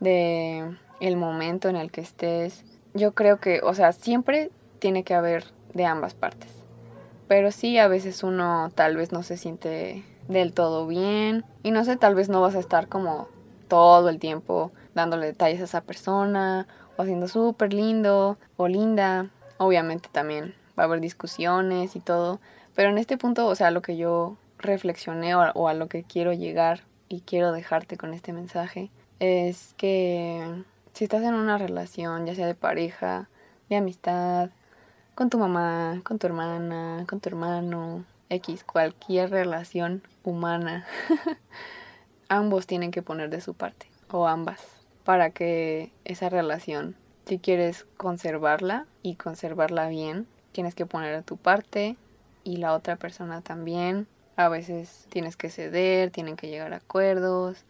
de 0.00 0.76
el 1.00 1.16
momento 1.16 1.68
en 1.68 1.76
el 1.76 1.90
que 1.90 2.00
estés. 2.00 2.64
Yo 2.94 3.12
creo 3.12 3.38
que, 3.38 3.60
o 3.62 3.74
sea, 3.74 3.92
siempre 3.92 4.50
tiene 4.78 5.04
que 5.04 5.14
haber 5.14 5.44
de 5.74 5.84
ambas 5.84 6.14
partes. 6.14 6.50
Pero 7.28 7.50
sí, 7.50 7.78
a 7.78 7.88
veces 7.88 8.22
uno 8.22 8.70
tal 8.74 8.96
vez 8.96 9.12
no 9.12 9.22
se 9.22 9.36
siente 9.36 10.04
del 10.28 10.52
todo 10.52 10.86
bien. 10.86 11.44
Y 11.62 11.70
no 11.70 11.84
sé, 11.84 11.96
tal 11.96 12.14
vez 12.14 12.28
no 12.28 12.40
vas 12.40 12.54
a 12.54 12.60
estar 12.60 12.88
como 12.88 13.28
todo 13.68 14.08
el 14.08 14.18
tiempo 14.18 14.70
dándole 14.94 15.26
detalles 15.26 15.60
a 15.60 15.64
esa 15.64 15.80
persona 15.80 16.66
o 16.96 17.02
haciendo 17.02 17.28
súper 17.28 17.72
lindo 17.72 18.38
o 18.56 18.68
linda. 18.68 19.30
Obviamente 19.58 20.08
también 20.10 20.54
va 20.78 20.84
a 20.84 20.86
haber 20.86 21.00
discusiones 21.00 21.96
y 21.96 22.00
todo. 22.00 22.40
Pero 22.74 22.90
en 22.90 22.98
este 22.98 23.18
punto, 23.18 23.46
o 23.46 23.54
sea, 23.54 23.70
lo 23.70 23.82
que 23.82 23.96
yo 23.96 24.36
reflexioné 24.58 25.34
o, 25.34 25.68
a 25.68 25.74
lo 25.74 25.88
que 25.88 26.02
quiero 26.02 26.32
llegar 26.32 26.82
y 27.08 27.20
quiero 27.20 27.52
dejarte 27.52 27.96
con 27.96 28.14
este 28.14 28.32
mensaje 28.32 28.90
es 29.18 29.74
que 29.76 30.64
si 30.92 31.04
estás 31.04 31.22
en 31.22 31.34
una 31.34 31.58
relación, 31.58 32.26
ya 32.26 32.34
sea 32.34 32.46
de 32.46 32.54
pareja, 32.54 33.28
de 33.68 33.76
amistad, 33.76 34.50
con 35.14 35.30
tu 35.30 35.38
mamá, 35.38 36.00
con 36.04 36.18
tu 36.18 36.26
hermana, 36.26 37.04
con 37.08 37.20
tu 37.20 37.28
hermano, 37.28 38.04
X, 38.28 38.64
cualquier 38.64 39.30
relación 39.30 40.02
humana, 40.24 40.86
ambos 42.28 42.66
tienen 42.66 42.90
que 42.90 43.02
poner 43.02 43.30
de 43.30 43.40
su 43.40 43.54
parte, 43.54 43.86
o 44.10 44.26
ambas, 44.26 44.60
para 45.04 45.30
que 45.30 45.92
esa 46.04 46.28
relación, 46.28 46.96
si 47.26 47.38
quieres 47.38 47.86
conservarla 47.96 48.86
y 49.02 49.14
conservarla 49.14 49.88
bien, 49.88 50.26
tienes 50.52 50.74
que 50.74 50.86
poner 50.86 51.14
de 51.14 51.22
tu 51.22 51.36
parte 51.36 51.96
y 52.42 52.56
la 52.56 52.72
otra 52.72 52.96
persona 52.96 53.40
también. 53.42 54.06
A 54.36 54.48
veces 54.48 55.06
tienes 55.08 55.36
que 55.36 55.50
ceder, 55.50 56.10
tienen 56.10 56.36
que 56.36 56.48
llegar 56.48 56.72
a 56.72 56.76
acuerdos. 56.76 57.64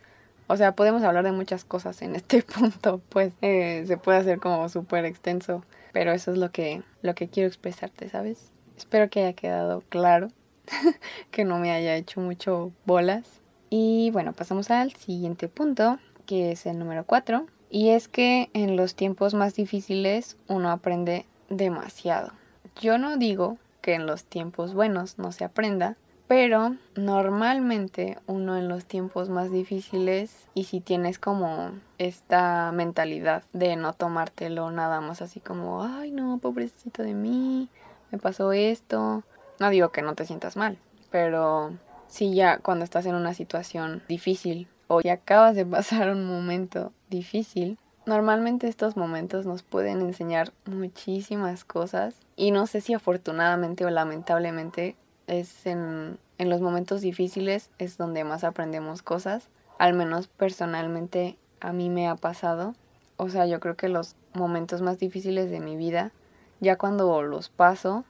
O 0.49 0.57
sea, 0.57 0.73
podemos 0.73 1.03
hablar 1.03 1.25
de 1.25 1.33
muchas 1.33 1.65
cosas 1.65 2.03
en 2.03 2.15
este 2.15 2.43
punto, 2.59 3.01
pues 3.09 3.33
eh, 3.43 3.85
se 3.87 3.97
puede 3.97 4.19
hacer 4.19 4.39
como 4.39 4.69
súper 4.69 5.05
extenso, 5.05 5.65
pero 5.93 6.13
eso 6.13 6.33
es 6.33 6.39
lo 6.39 6.51
que, 6.51 6.83
lo 7.03 7.15
que 7.15 7.29
quiero 7.29 7.49
expresarte, 7.49 8.09
¿sabes? 8.09 8.51
Espero 8.77 9.09
que 9.09 9.21
haya 9.21 9.33
quedado 9.33 9.83
claro, 9.89 10.29
que 11.31 11.45
no 11.45 11.59
me 11.59 11.73
haya 11.73 11.97
hecho 11.97 12.21
mucho 12.21 12.73
bolas. 12.85 13.41
Y 13.71 14.11
bueno, 14.13 14.33
pasamos 14.33 14.71
al 14.71 14.93
siguiente 14.93 15.49
punto, 15.49 15.99
que 16.27 16.53
es 16.53 16.67
el 16.67 16.79
número 16.79 17.05
4, 17.05 17.47
y 17.71 17.91
es 17.91 18.07
que 18.07 18.51
en 18.53 18.77
los 18.77 18.95
tiempos 18.95 19.35
más 19.35 19.55
difíciles 19.55 20.37
uno 20.47 20.71
aprende 20.71 21.27
demasiado. 21.49 22.33
Yo 22.81 22.99
no 22.99 23.17
digo 23.17 23.59
que 23.81 23.95
en 23.95 24.07
los 24.07 24.25
tiempos 24.25 24.75
buenos 24.75 25.19
no 25.19 25.33
se 25.33 25.45
aprenda, 25.45 25.97
pero 26.29 26.75
normalmente 26.97 28.19
uno 28.27 28.57
en 28.57 28.69
los 28.69 28.85
tiempos 28.85 29.29
más 29.29 29.51
difíciles 29.51 30.49
y 30.55 30.65
si 30.65 30.81
tienes 30.81 31.19
como 31.19 31.73
esta 31.99 32.73
mentalidad 32.73 33.45
de 33.53 33.77
no 33.77 33.93
tomártelo 33.93 34.71
nada 34.71 35.01
más 35.01 35.23
así 35.23 35.41
como, 35.41 35.85
ay 35.85 36.11
no, 36.11 36.39
pobrecito 36.39 37.03
de 37.03 37.15
mí, 37.15 37.69
me 38.11 38.19
pasó 38.19 38.53
esto. 38.53 39.23
No 39.59 39.71
digo 39.71 39.91
que 39.91 40.03
no 40.03 40.15
te 40.15 40.27
sientas 40.27 40.57
mal, 40.57 40.79
pero 41.11 41.73
si 42.09 42.35
ya 42.35 42.59
cuando 42.59 42.85
estás 42.85 43.07
en 43.07 43.15
una 43.15 43.35
situación 43.35 44.03
difícil 44.09 44.69
o 44.89 45.01
ya 45.01 45.15
acabas 45.15 45.57
de 45.57 45.65
pasar 45.67 46.11
un 46.11 46.27
momento 46.27 46.93
difícil, 47.09 47.79
normalmente 48.05 48.69
estos 48.69 48.97
momentos 48.97 49.47
nos 49.47 49.63
pueden 49.63 50.01
enseñar 50.01 50.53
muchísimas 50.65 51.65
cosas 51.65 52.17
y 52.37 52.51
no 52.51 52.67
sé 52.67 52.81
si 52.81 52.95
afortunadamente 52.95 53.85
o 53.85 53.91
lamentablemente 53.91 54.97
es 55.27 55.67
en, 55.67 56.19
en 56.39 56.51
los 56.51 56.61
momentos 56.61 57.01
difíciles 57.01 57.71
es 57.79 57.97
donde 57.97 58.25
más 58.25 58.45
aprendemos 58.45 59.03
cosas. 59.03 59.49
Al 59.79 59.95
menos 59.95 60.29
personalmente 60.29 61.37
a 61.61 61.73
mí 61.73 61.91
me 61.91 62.09
ha 62.09 62.17
pasado. 62.17 62.75
O 63.17 63.29
sea, 63.29 63.47
yo 63.47 63.61
creo 63.61 63.77
que 63.77 63.89
los 63.89 64.17
momentos 64.35 64.83
más 64.83 64.99
difíciles 64.99 65.51
de 65.51 65.61
mi 65.61 65.77
vida, 65.77 66.13
ya 66.61 66.77
cuando 66.77 67.23
los 67.23 67.49
paso 67.49 68.05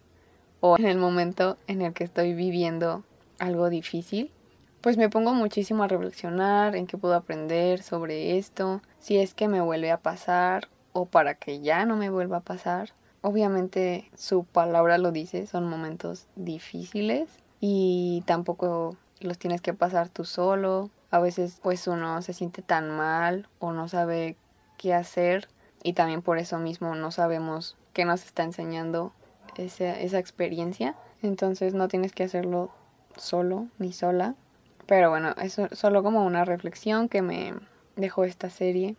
o 0.61 0.77
en 0.79 0.87
el 0.87 0.99
momento 0.99 1.57
en 1.67 1.83
el 1.83 1.93
que 1.93 2.05
estoy 2.05 2.35
viviendo 2.35 3.05
algo 3.39 3.69
difícil, 3.69 4.33
pues 4.81 4.97
me 4.97 5.09
pongo 5.09 5.35
muchísimo 5.35 5.83
a 5.83 5.89
reflexionar 5.89 6.77
en 6.77 6.87
qué 6.87 6.97
puedo 6.97 7.15
aprender 7.15 7.83
sobre 7.83 8.39
esto, 8.39 8.83
si 8.99 9.19
es 9.19 9.35
que 9.35 9.49
me 9.49 9.61
vuelve 9.61 9.91
a 9.91 9.99
pasar 9.99 10.69
o 10.93 11.07
para 11.07 11.35
que 11.35 11.61
ya 11.61 11.85
no 11.87 11.97
me 11.97 12.11
vuelva 12.11 12.39
a 12.39 12.41
pasar. 12.41 12.91
Obviamente 13.23 14.11
su 14.17 14.45
palabra 14.45 14.99
lo 14.99 15.13
dice, 15.13 15.47
son 15.47 15.69
momentos 15.69 16.27
difíciles 16.37 17.29
y 17.61 18.23
tampoco 18.27 18.97
los 19.21 19.39
tienes 19.39 19.61
que 19.61 19.75
pasar 19.75 20.09
tú 20.09 20.25
solo. 20.25 20.91
A 21.11 21.19
veces 21.19 21.59
pues 21.63 21.87
uno 21.87 22.21
se 22.23 22.33
siente 22.33 22.63
tan 22.63 22.91
mal 22.91 23.49
o 23.59 23.73
no 23.73 23.89
sabe 23.89 24.37
qué 24.79 24.95
hacer 24.95 25.49
y 25.83 25.95
también 25.95 26.23
por 26.23 26.39
eso 26.39 26.59
mismo 26.59 26.95
no 26.95 27.11
sabemos 27.11 27.77
qué 27.93 28.05
nos 28.05 28.25
está 28.25 28.43
enseñando 28.43 29.13
esa, 29.57 29.99
esa 29.99 30.19
experiencia. 30.19 30.95
Entonces 31.23 31.75
no 31.75 31.89
tienes 31.89 32.13
que 32.13 32.25
hacerlo 32.25 32.71
solo 33.17 33.69
ni 33.79 33.93
sola. 33.93 34.35
Pero 34.87 35.11
bueno, 35.11 35.35
es 35.43 35.61
solo 35.73 36.03
como 36.03 36.25
una 36.25 36.45
reflexión 36.45 37.09
que 37.09 37.23
me 37.23 37.55
dejó 37.97 38.25
esta 38.25 38.51
serie. 38.51 38.95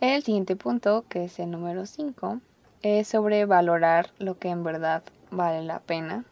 El 0.00 0.22
siguiente 0.22 0.56
punto, 0.56 1.04
que 1.08 1.24
es 1.24 1.38
el 1.38 1.50
número 1.50 1.86
5, 1.86 2.40
es 2.82 3.08
sobre 3.08 3.44
valorar 3.44 4.10
lo 4.18 4.38
que 4.38 4.48
en 4.48 4.64
verdad 4.64 5.02
vale 5.30 5.62
la 5.62 5.80
pena. 5.80 6.24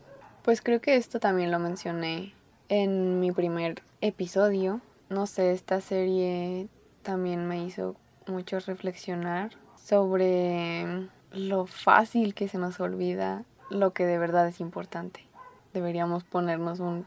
Pues 0.42 0.62
creo 0.62 0.80
que 0.80 0.96
esto 0.96 1.20
también 1.20 1.50
lo 1.50 1.58
mencioné 1.58 2.32
en 2.68 3.20
mi 3.20 3.32
primer 3.32 3.82
episodio. 4.00 4.80
No 5.08 5.26
sé, 5.26 5.52
esta 5.52 5.80
serie 5.80 6.68
también 7.02 7.46
me 7.46 7.64
hizo 7.64 7.96
mucho 8.26 8.58
reflexionar 8.60 9.50
sobre 9.76 11.08
lo 11.32 11.66
fácil 11.66 12.34
que 12.34 12.48
se 12.48 12.58
nos 12.58 12.80
olvida 12.80 13.44
lo 13.70 13.92
que 13.92 14.06
de 14.06 14.18
verdad 14.18 14.48
es 14.48 14.60
importante. 14.60 15.24
Deberíamos 15.72 16.24
ponernos 16.24 16.80
un 16.80 17.06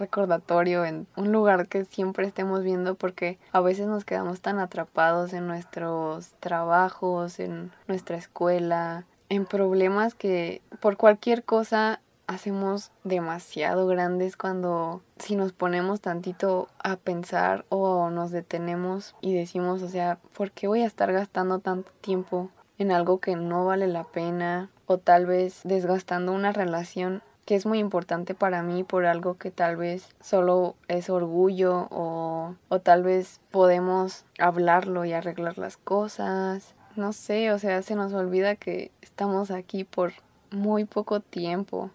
recordatorio 0.00 0.84
en 0.84 1.06
un 1.16 1.30
lugar 1.30 1.68
que 1.68 1.84
siempre 1.84 2.26
estemos 2.26 2.64
viendo 2.64 2.96
porque 2.96 3.38
a 3.52 3.60
veces 3.60 3.86
nos 3.86 4.04
quedamos 4.04 4.40
tan 4.40 4.58
atrapados 4.58 5.32
en 5.32 5.46
nuestros 5.46 6.32
trabajos, 6.40 7.38
en 7.38 7.70
nuestra 7.86 8.16
escuela, 8.16 9.04
en 9.28 9.46
problemas 9.46 10.14
que 10.16 10.60
por 10.80 10.96
cualquier 10.96 11.44
cosa 11.44 12.00
hacemos 12.30 12.92
demasiado 13.02 13.88
grandes 13.88 14.36
cuando 14.36 15.02
si 15.18 15.34
nos 15.34 15.52
ponemos 15.52 16.00
tantito 16.00 16.68
a 16.78 16.94
pensar 16.94 17.64
o 17.70 18.10
nos 18.10 18.30
detenemos 18.30 19.16
y 19.20 19.34
decimos, 19.34 19.82
o 19.82 19.88
sea, 19.88 20.18
¿por 20.36 20.52
qué 20.52 20.68
voy 20.68 20.82
a 20.82 20.86
estar 20.86 21.12
gastando 21.12 21.58
tanto 21.58 21.90
tiempo 22.00 22.50
en 22.78 22.92
algo 22.92 23.18
que 23.18 23.34
no 23.34 23.64
vale 23.64 23.88
la 23.88 24.04
pena? 24.04 24.70
O 24.86 24.98
tal 24.98 25.26
vez 25.26 25.60
desgastando 25.64 26.32
una 26.32 26.52
relación 26.52 27.22
que 27.44 27.54
es 27.56 27.66
muy 27.66 27.78
importante 27.78 28.34
para 28.34 28.62
mí 28.62 28.84
por 28.84 29.06
algo 29.06 29.36
que 29.36 29.50
tal 29.50 29.76
vez 29.76 30.08
solo 30.20 30.76
es 30.88 31.10
orgullo 31.10 31.88
o, 31.90 32.54
o 32.68 32.80
tal 32.80 33.02
vez 33.02 33.40
podemos 33.50 34.24
hablarlo 34.38 35.04
y 35.04 35.12
arreglar 35.12 35.58
las 35.58 35.76
cosas. 35.76 36.74
No 36.96 37.12
sé, 37.12 37.52
o 37.52 37.58
sea, 37.58 37.82
se 37.82 37.94
nos 37.94 38.12
olvida 38.12 38.56
que 38.56 38.90
estamos 39.00 39.50
aquí 39.50 39.84
por 39.84 40.12
muy 40.50 40.84
poco 40.84 41.20
tiempo. 41.20 41.90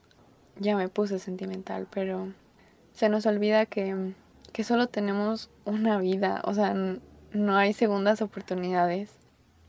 Ya 0.58 0.76
me 0.76 0.90
puse 0.90 1.20
sentimental, 1.20 1.88
pero 1.90 2.30
se 2.94 3.10
nos 3.10 3.26
olvida 3.26 3.66
que, 3.66 4.14
que 4.54 4.64
solo 4.64 4.88
tenemos 4.88 5.50
una 5.66 5.98
vida, 5.98 6.42
o 6.46 6.54
sea, 6.54 6.74
no 7.32 7.58
hay 7.58 7.74
segundas 7.74 8.22
oportunidades. 8.22 9.12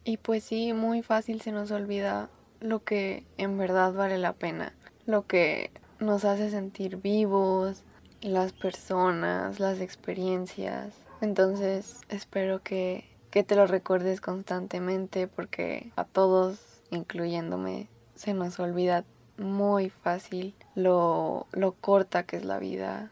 Y 0.05 0.19
pues 0.19 0.45
sí, 0.45 0.73
muy 0.73 1.03
fácil 1.03 1.41
se 1.41 1.51
nos 1.51 1.73
olvida 1.73 2.29
lo 2.61 2.85
que 2.85 3.25
en 3.37 3.59
verdad 3.59 3.93
vale 3.93 4.19
la 4.19 4.33
pena 4.33 4.73
lo 5.07 5.27
que 5.27 5.71
nos 6.01 6.25
hace 6.25 6.51
sentir 6.51 6.99
vivos, 6.99 7.83
las 8.21 8.53
personas, 8.53 9.61
las 9.61 9.81
experiencias. 9.81 10.95
Entonces 11.21 12.01
espero 12.09 12.63
que, 12.63 13.05
que 13.31 13.43
te 13.43 13.57
lo 13.57 13.67
recuerdes 13.67 14.21
constantemente 14.21 15.29
porque 15.29 15.91
a 15.97 16.05
todos, 16.05 16.59
incluyéndome, 16.91 17.89
se 18.15 18.35
nos 18.35 18.59
olvida 18.59 19.05
muy 19.39 19.91
fácil 19.91 20.55
lo, 20.75 21.47
lo 21.53 21.73
corta 21.73 22.25
que 22.25 22.37
es 22.37 22.45
la 22.45 22.59
vida, 22.59 23.11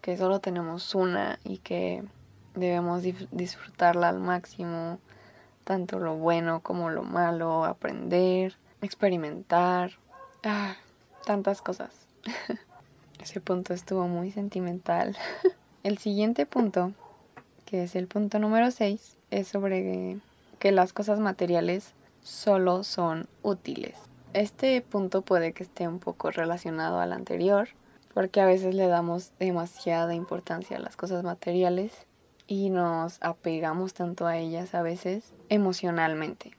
que 0.00 0.16
solo 0.16 0.40
tenemos 0.40 0.94
una 0.94 1.38
y 1.44 1.58
que 1.58 2.04
debemos 2.54 3.02
disfrutarla 3.30 4.08
al 4.08 4.18
máximo, 4.18 4.98
tanto 5.64 5.98
lo 5.98 6.16
bueno 6.16 6.60
como 6.60 6.90
lo 6.90 7.02
malo, 7.02 7.64
aprender, 7.64 8.56
experimentar. 8.82 9.92
Ah, 10.42 10.76
tantas 11.24 11.62
cosas. 11.62 11.90
Ese 13.22 13.40
punto 13.40 13.74
estuvo 13.74 14.08
muy 14.08 14.30
sentimental. 14.30 15.16
el 15.82 15.98
siguiente 15.98 16.46
punto, 16.46 16.92
que 17.66 17.84
es 17.84 17.96
el 17.96 18.06
punto 18.06 18.38
número 18.38 18.70
6, 18.70 19.16
es 19.30 19.48
sobre 19.48 20.18
que 20.58 20.72
las 20.72 20.92
cosas 20.92 21.20
materiales 21.20 21.92
solo 22.22 22.84
son 22.84 23.28
útiles. 23.42 23.94
Este 24.32 24.80
punto 24.80 25.22
puede 25.22 25.52
que 25.52 25.62
esté 25.62 25.88
un 25.88 25.98
poco 25.98 26.30
relacionado 26.30 27.00
al 27.00 27.12
anterior, 27.12 27.68
porque 28.14 28.40
a 28.40 28.46
veces 28.46 28.74
le 28.74 28.86
damos 28.86 29.32
demasiada 29.38 30.14
importancia 30.14 30.76
a 30.76 30.80
las 30.80 30.96
cosas 30.96 31.22
materiales 31.24 31.92
y 32.46 32.70
nos 32.70 33.18
apegamos 33.22 33.94
tanto 33.94 34.26
a 34.26 34.38
ellas 34.38 34.74
a 34.74 34.82
veces 34.82 35.32
emocionalmente. 35.48 36.56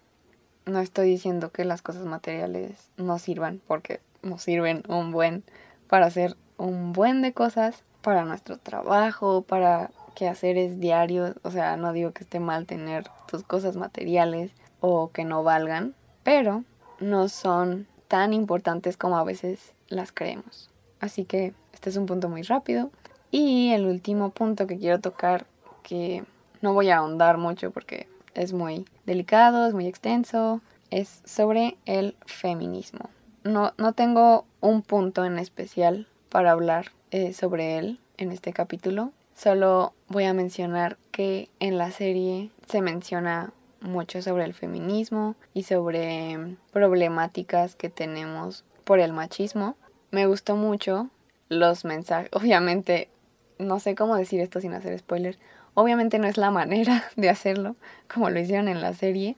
No 0.65 0.79
estoy 0.79 1.09
diciendo 1.09 1.51
que 1.51 1.65
las 1.65 1.81
cosas 1.81 2.05
materiales 2.05 2.89
no 2.97 3.19
sirvan, 3.19 3.61
porque 3.67 3.99
nos 4.23 4.41
sirven 4.41 4.83
un 4.87 5.11
buen 5.11 5.43
para 5.87 6.07
hacer 6.07 6.35
un 6.57 6.93
buen 6.93 7.21
de 7.21 7.33
cosas 7.33 7.83
para 8.01 8.25
nuestro 8.25 8.57
trabajo, 8.57 9.43
para 9.43 9.91
quehaceres 10.15 10.79
diarios. 10.79 11.35
O 11.43 11.51
sea, 11.51 11.77
no 11.77 11.93
digo 11.93 12.11
que 12.11 12.23
esté 12.23 12.39
mal 12.39 12.65
tener 12.65 13.05
tus 13.27 13.43
cosas 13.43 13.75
materiales 13.75 14.51
o 14.79 15.11
que 15.11 15.23
no 15.23 15.43
valgan, 15.43 15.95
pero 16.23 16.63
no 16.99 17.29
son 17.29 17.87
tan 18.07 18.33
importantes 18.33 18.97
como 18.97 19.17
a 19.17 19.23
veces 19.23 19.73
las 19.87 20.11
creemos. 20.11 20.69
Así 20.99 21.25
que 21.25 21.53
este 21.73 21.89
es 21.89 21.97
un 21.97 22.05
punto 22.05 22.29
muy 22.29 22.43
rápido. 22.43 22.91
Y 23.31 23.71
el 23.71 23.85
último 23.85 24.29
punto 24.29 24.67
que 24.67 24.77
quiero 24.77 24.99
tocar, 24.99 25.45
que 25.81 26.23
no 26.61 26.73
voy 26.73 26.89
a 26.89 26.97
ahondar 26.97 27.37
mucho 27.37 27.71
porque 27.71 28.07
es 28.35 28.53
muy 28.53 28.85
delicado, 29.05 29.67
es 29.67 29.73
muy 29.73 29.87
extenso, 29.87 30.61
es 30.91 31.21
sobre 31.25 31.77
el 31.85 32.15
feminismo. 32.25 33.09
No, 33.43 33.73
no 33.77 33.93
tengo 33.93 34.45
un 34.61 34.81
punto 34.81 35.25
en 35.25 35.37
especial 35.37 36.07
para 36.29 36.51
hablar 36.51 36.91
eh, 37.11 37.33
sobre 37.33 37.77
él 37.77 37.99
en 38.17 38.31
este 38.31 38.53
capítulo. 38.53 39.11
Solo 39.35 39.93
voy 40.07 40.23
a 40.25 40.33
mencionar 40.33 40.97
que 41.11 41.49
en 41.59 41.77
la 41.77 41.91
serie 41.91 42.51
se 42.67 42.81
menciona 42.81 43.51
mucho 43.81 44.21
sobre 44.21 44.45
el 44.45 44.53
feminismo 44.53 45.35
y 45.53 45.63
sobre 45.63 46.55
problemáticas 46.71 47.75
que 47.75 47.89
tenemos 47.89 48.63
por 48.83 48.99
el 48.99 49.11
machismo. 49.11 49.75
Me 50.11 50.25
gustó 50.25 50.55
mucho 50.55 51.09
los 51.49 51.83
mensajes. 51.83 52.29
Obviamente, 52.33 53.09
no 53.59 53.79
sé 53.79 53.95
cómo 53.95 54.15
decir 54.15 54.39
esto 54.39 54.61
sin 54.61 54.73
hacer 54.73 54.97
spoiler. 54.97 55.37
Obviamente 55.73 56.19
no 56.19 56.27
es 56.27 56.37
la 56.37 56.51
manera 56.51 57.03
de 57.15 57.29
hacerlo 57.29 57.75
como 58.11 58.29
lo 58.29 58.39
hicieron 58.39 58.67
en 58.67 58.81
la 58.81 58.93
serie, 58.93 59.35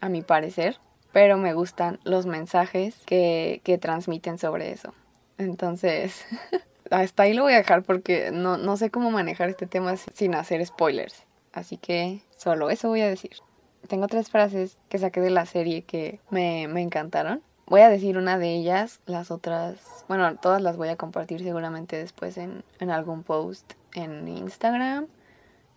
a 0.00 0.08
mi 0.08 0.22
parecer, 0.22 0.78
pero 1.12 1.36
me 1.36 1.54
gustan 1.54 1.98
los 2.04 2.26
mensajes 2.26 2.96
que, 3.06 3.60
que 3.64 3.78
transmiten 3.78 4.38
sobre 4.38 4.72
eso. 4.72 4.94
Entonces, 5.38 6.24
hasta 6.90 7.22
ahí 7.22 7.34
lo 7.34 7.42
voy 7.44 7.54
a 7.54 7.58
dejar 7.58 7.82
porque 7.82 8.30
no, 8.32 8.56
no 8.56 8.76
sé 8.76 8.90
cómo 8.90 9.10
manejar 9.10 9.48
este 9.48 9.66
tema 9.66 9.96
sin 9.96 10.34
hacer 10.34 10.64
spoilers. 10.64 11.24
Así 11.52 11.76
que 11.76 12.22
solo 12.36 12.70
eso 12.70 12.88
voy 12.88 13.00
a 13.00 13.08
decir. 13.08 13.32
Tengo 13.86 14.06
tres 14.08 14.30
frases 14.30 14.78
que 14.88 14.98
saqué 14.98 15.20
de 15.20 15.30
la 15.30 15.46
serie 15.46 15.82
que 15.82 16.20
me, 16.30 16.68
me 16.68 16.82
encantaron. 16.82 17.42
Voy 17.66 17.82
a 17.82 17.90
decir 17.90 18.16
una 18.16 18.38
de 18.38 18.54
ellas, 18.54 19.00
las 19.06 19.30
otras, 19.30 20.04
bueno, 20.08 20.36
todas 20.36 20.62
las 20.62 20.76
voy 20.76 20.88
a 20.88 20.96
compartir 20.96 21.42
seguramente 21.42 21.96
después 21.96 22.38
en, 22.38 22.64
en 22.80 22.90
algún 22.90 23.22
post 23.22 23.74
en 23.94 24.26
Instagram, 24.26 25.06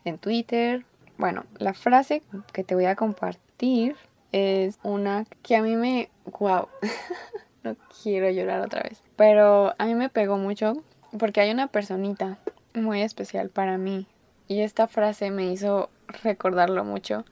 en 0.05 0.17
Twitter. 0.17 0.85
Bueno, 1.17 1.45
la 1.57 1.73
frase 1.73 2.23
que 2.53 2.63
te 2.63 2.75
voy 2.75 2.85
a 2.85 2.95
compartir 2.95 3.95
es 4.31 4.79
una 4.83 5.25
que 5.43 5.55
a 5.55 5.61
mí 5.61 5.75
me... 5.75 6.09
¡Wow! 6.39 6.67
no 7.63 7.75
quiero 8.01 8.29
llorar 8.29 8.61
otra 8.61 8.83
vez. 8.83 9.03
Pero 9.15 9.73
a 9.77 9.85
mí 9.85 9.95
me 9.95 10.09
pegó 10.09 10.37
mucho 10.37 10.73
porque 11.17 11.41
hay 11.41 11.51
una 11.51 11.67
personita 11.67 12.37
muy 12.73 13.01
especial 13.01 13.49
para 13.49 13.77
mí. 13.77 14.07
Y 14.47 14.61
esta 14.61 14.87
frase 14.87 15.31
me 15.31 15.51
hizo 15.51 15.89
recordarlo 16.23 16.83
mucho. 16.83 17.25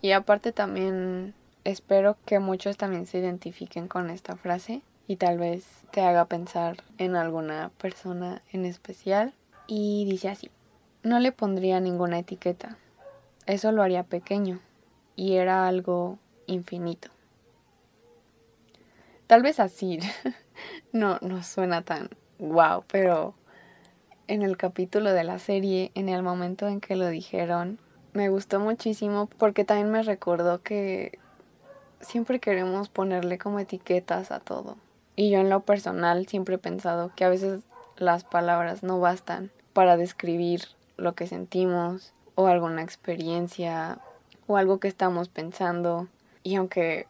Y 0.00 0.12
aparte 0.12 0.52
también 0.52 1.34
espero 1.64 2.16
que 2.24 2.38
muchos 2.38 2.76
también 2.76 3.06
se 3.06 3.18
identifiquen 3.18 3.88
con 3.88 4.10
esta 4.10 4.36
frase 4.36 4.82
y 5.08 5.16
tal 5.16 5.38
vez 5.38 5.64
te 5.90 6.00
haga 6.02 6.26
pensar 6.26 6.76
en 6.98 7.16
alguna 7.16 7.70
persona 7.78 8.42
en 8.52 8.64
especial. 8.64 9.34
Y 9.66 10.04
dice 10.08 10.28
así, 10.28 10.50
no 11.02 11.18
le 11.18 11.32
pondría 11.32 11.80
ninguna 11.80 12.18
etiqueta, 12.18 12.76
eso 13.46 13.72
lo 13.72 13.82
haría 13.82 14.02
pequeño 14.02 14.60
y 15.14 15.34
era 15.36 15.66
algo 15.66 16.18
infinito. 16.46 17.10
Tal 19.26 19.42
vez 19.42 19.60
así 19.60 19.98
no, 20.92 21.18
no 21.20 21.42
suena 21.42 21.82
tan 21.82 22.10
wow, 22.38 22.84
pero 22.86 23.34
en 24.28 24.42
el 24.42 24.56
capítulo 24.56 25.12
de 25.12 25.24
la 25.24 25.38
serie, 25.38 25.90
en 25.94 26.08
el 26.08 26.22
momento 26.22 26.68
en 26.68 26.80
que 26.80 26.96
lo 26.96 27.08
dijeron, 27.08 27.78
me 28.12 28.28
gustó 28.28 28.60
muchísimo 28.60 29.28
porque 29.38 29.64
también 29.64 29.90
me 29.90 30.02
recordó 30.02 30.62
que 30.62 31.18
siempre 32.00 32.40
queremos 32.40 32.88
ponerle 32.88 33.38
como 33.38 33.58
etiquetas 33.58 34.30
a 34.30 34.40
todo. 34.40 34.76
Y 35.16 35.30
yo 35.30 35.38
en 35.38 35.50
lo 35.50 35.60
personal 35.60 36.26
siempre 36.26 36.56
he 36.56 36.58
pensado 36.58 37.10
que 37.14 37.24
a 37.24 37.28
veces 37.28 37.62
las 37.96 38.24
palabras 38.24 38.82
no 38.82 39.00
bastan 39.00 39.50
para 39.72 39.96
describir 39.96 40.62
lo 40.96 41.14
que 41.14 41.26
sentimos 41.26 42.12
o 42.34 42.46
alguna 42.46 42.82
experiencia 42.82 43.98
o 44.46 44.56
algo 44.56 44.78
que 44.78 44.88
estamos 44.88 45.28
pensando. 45.28 46.08
Y 46.46 46.54
aunque 46.54 47.08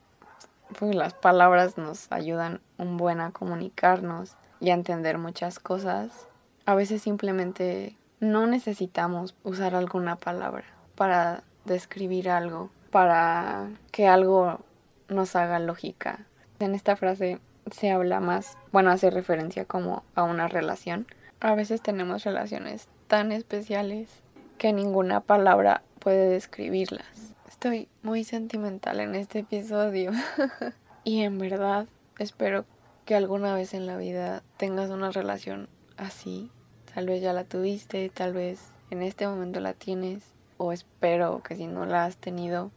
pues, 0.79 0.95
las 0.95 1.13
palabras 1.13 1.77
nos 1.77 2.11
ayudan 2.11 2.63
un 2.79 2.97
buen 2.97 3.21
a 3.21 3.33
comunicarnos 3.33 4.35
y 4.61 4.71
a 4.71 4.73
entender 4.73 5.19
muchas 5.19 5.59
cosas, 5.59 6.27
a 6.65 6.75
veces 6.75 7.03
simplemente 7.03 7.99
no 8.19 8.47
necesitamos 8.47 9.35
usar 9.45 9.75
alguna 9.75 10.17
palabra 10.17 10.65
para 10.95 11.43
describir 11.67 12.31
algo, 12.31 12.71
para 12.91 13.69
que 13.93 14.09
algo 14.09 14.61
nos 15.09 15.37
haga 15.37 15.59
lógica. 15.59 16.21
En 16.59 16.75
esta 16.75 16.97
frase 16.97 17.39
se 17.71 17.91
habla 17.91 18.21
más, 18.21 18.57
bueno, 18.73 18.91
hace 18.91 19.11
referencia 19.11 19.67
como 19.67 20.03
a 20.15 20.23
una 20.23 20.49
relación. 20.49 21.07
A 21.41 21.55
veces 21.55 21.83
tenemos 21.83 22.25
relaciones 22.25 22.89
tan 23.07 23.33
especiales 23.33 24.09
que 24.57 24.73
ninguna 24.73 25.21
palabra 25.21 25.83
puede 25.99 26.27
describirlas. 26.31 27.36
Estoy 27.67 27.89
muy 28.05 28.23
sentimental 28.23 29.01
en 29.01 29.17
este 29.17 29.41
episodio 29.41 30.13
y 31.03 31.23
en 31.23 31.37
verdad 31.37 31.89
espero 32.17 32.65
que 33.05 33.17
alguna 33.17 33.57
vez 33.57 33.75
en 33.75 33.89
la 33.89 33.97
vida 33.97 34.45
tengas 34.57 34.89
una 34.91 35.11
relación 35.11 35.69
así. 35.97 36.49
Tal 36.95 37.07
vez 37.07 37.21
ya 37.23 37.33
la 37.33 37.43
tuviste, 37.43 38.09
tal 38.09 38.35
vez 38.35 38.61
en 38.93 39.03
este 39.03 39.27
momento 39.27 39.59
la 39.59 39.73
tienes 39.73 40.23
o 40.59 40.71
espero 40.71 41.43
que 41.43 41.57
si 41.57 41.67
no 41.67 41.87
la 41.87 42.05
has 42.05 42.17
tenido 42.19 42.71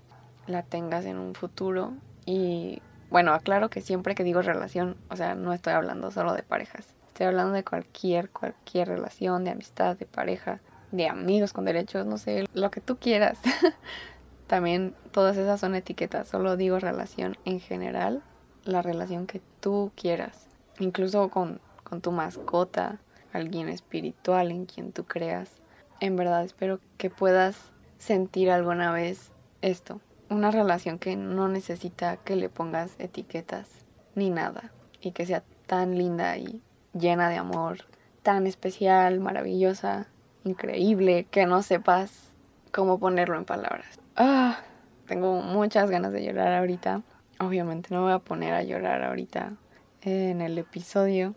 la 0.47 0.63
tengas 0.63 1.05
en 1.05 1.19
un 1.19 1.35
futuro 1.35 1.93
y 2.25 2.81
bueno, 3.11 3.33
aclaro 3.33 3.69
que 3.69 3.81
siempre 3.81 4.15
que 4.15 4.23
digo 4.23 4.41
relación, 4.41 4.97
o 5.11 5.15
sea, 5.15 5.35
no 5.35 5.53
estoy 5.53 5.73
hablando 5.73 6.09
solo 6.09 6.33
de 6.33 6.41
parejas. 6.41 6.95
Estoy 7.09 7.27
hablando 7.27 7.53
de 7.53 7.63
cualquier, 7.63 8.31
cualquier 8.31 8.87
relación, 8.87 9.43
de 9.43 9.51
amistad, 9.51 9.97
de 9.97 10.07
pareja, 10.07 10.61
de 10.91 11.07
amigos 11.07 11.53
con 11.53 11.65
derechos, 11.65 12.07
no 12.07 12.17
sé, 12.17 12.47
lo 12.55 12.71
que 12.71 12.81
tú 12.81 12.97
quieras. 12.97 13.37
También 14.49 14.95
todas 15.11 15.37
esas 15.37 15.59
son 15.59 15.75
etiquetas, 15.75 16.27
solo 16.27 16.57
digo 16.57 16.79
relación 16.79 17.37
en 17.45 17.59
general, 17.59 18.23
la 18.63 18.81
relación 18.81 19.27
que 19.27 19.43
tú 19.59 19.91
quieras, 19.95 20.47
incluso 20.79 21.29
con, 21.29 21.61
con 21.83 22.01
tu 22.01 22.11
mascota, 22.11 22.97
alguien 23.31 23.69
espiritual 23.69 24.49
en 24.49 24.65
quien 24.65 24.91
tú 24.91 25.05
creas. 25.05 25.51
En 25.99 26.15
verdad 26.15 26.43
espero 26.43 26.79
que 26.97 27.11
puedas 27.11 27.57
sentir 27.99 28.49
alguna 28.49 28.91
vez 28.91 29.31
esto, 29.61 30.01
una 30.31 30.49
relación 30.49 30.97
que 30.97 31.15
no 31.15 31.47
necesita 31.47 32.17
que 32.17 32.35
le 32.35 32.49
pongas 32.49 32.95
etiquetas 32.97 33.69
ni 34.15 34.31
nada 34.31 34.71
y 34.99 35.11
que 35.11 35.27
sea 35.27 35.43
tan 35.67 35.95
linda 35.95 36.35
y 36.37 36.63
llena 36.93 37.29
de 37.29 37.37
amor, 37.37 37.85
tan 38.23 38.47
especial, 38.47 39.19
maravillosa, 39.19 40.07
increíble, 40.43 41.27
que 41.29 41.45
no 41.45 41.61
sepas 41.61 42.31
cómo 42.71 42.97
ponerlo 42.97 43.37
en 43.37 43.45
palabras. 43.45 43.99
Ah, 44.21 44.59
tengo 45.07 45.41
muchas 45.41 45.89
ganas 45.89 46.11
de 46.11 46.25
llorar 46.25 46.53
ahorita. 46.53 47.03
Obviamente 47.39 47.87
no 47.91 48.01
me 48.01 48.07
voy 48.07 48.13
a 48.15 48.19
poner 48.19 48.53
a 48.53 48.63
llorar 48.63 49.01
ahorita 49.01 49.53
en 50.01 50.41
el 50.41 50.57
episodio. 50.57 51.35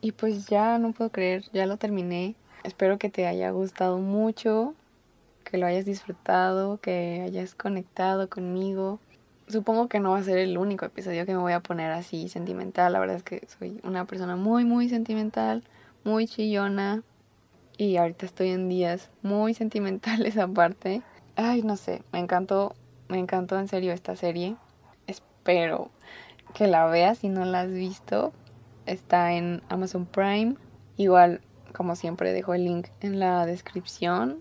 Y 0.00 0.12
pues 0.12 0.46
ya 0.46 0.78
no 0.78 0.92
puedo 0.92 1.10
creer, 1.10 1.44
ya 1.52 1.66
lo 1.66 1.76
terminé. 1.76 2.36
Espero 2.64 2.98
que 2.98 3.10
te 3.10 3.26
haya 3.26 3.50
gustado 3.50 3.98
mucho 3.98 4.74
que 5.44 5.58
lo 5.58 5.66
hayas 5.66 5.84
disfrutado, 5.84 6.78
que 6.78 7.20
hayas 7.22 7.54
conectado 7.54 8.30
conmigo. 8.30 8.98
Supongo 9.46 9.88
que 9.88 10.00
no 10.00 10.12
va 10.12 10.18
a 10.20 10.22
ser 10.22 10.38
el 10.38 10.56
único 10.56 10.86
episodio 10.86 11.26
que 11.26 11.34
me 11.34 11.40
voy 11.40 11.52
a 11.52 11.60
poner 11.60 11.92
así 11.92 12.30
sentimental. 12.30 12.94
La 12.94 13.00
verdad 13.00 13.16
es 13.16 13.24
que 13.24 13.46
soy 13.46 13.78
una 13.82 14.06
persona 14.06 14.36
muy, 14.36 14.64
muy 14.64 14.88
sentimental, 14.88 15.64
muy 16.02 16.26
chillona. 16.26 17.02
Y 17.76 17.98
ahorita 17.98 18.24
estoy 18.24 18.48
en 18.48 18.70
días 18.70 19.10
muy 19.20 19.52
sentimentales 19.52 20.38
aparte. 20.38 21.02
Ay, 21.42 21.62
no 21.62 21.76
sé, 21.78 22.02
me 22.12 22.18
encantó, 22.18 22.74
me 23.08 23.18
encantó 23.18 23.58
en 23.58 23.66
serio 23.66 23.92
esta 23.92 24.14
serie. 24.14 24.56
Espero 25.06 25.90
que 26.52 26.66
la 26.66 26.84
veas 26.86 27.18
si 27.18 27.30
no 27.30 27.46
la 27.46 27.62
has 27.62 27.72
visto. 27.72 28.32
Está 28.84 29.32
en 29.32 29.62
Amazon 29.68 30.04
Prime 30.04 30.56
Igual, 30.98 31.40
como 31.72 31.96
siempre, 31.96 32.34
dejo 32.34 32.52
el 32.52 32.64
link 32.64 32.88
en 33.00 33.18
la 33.20 33.46
descripción. 33.46 34.40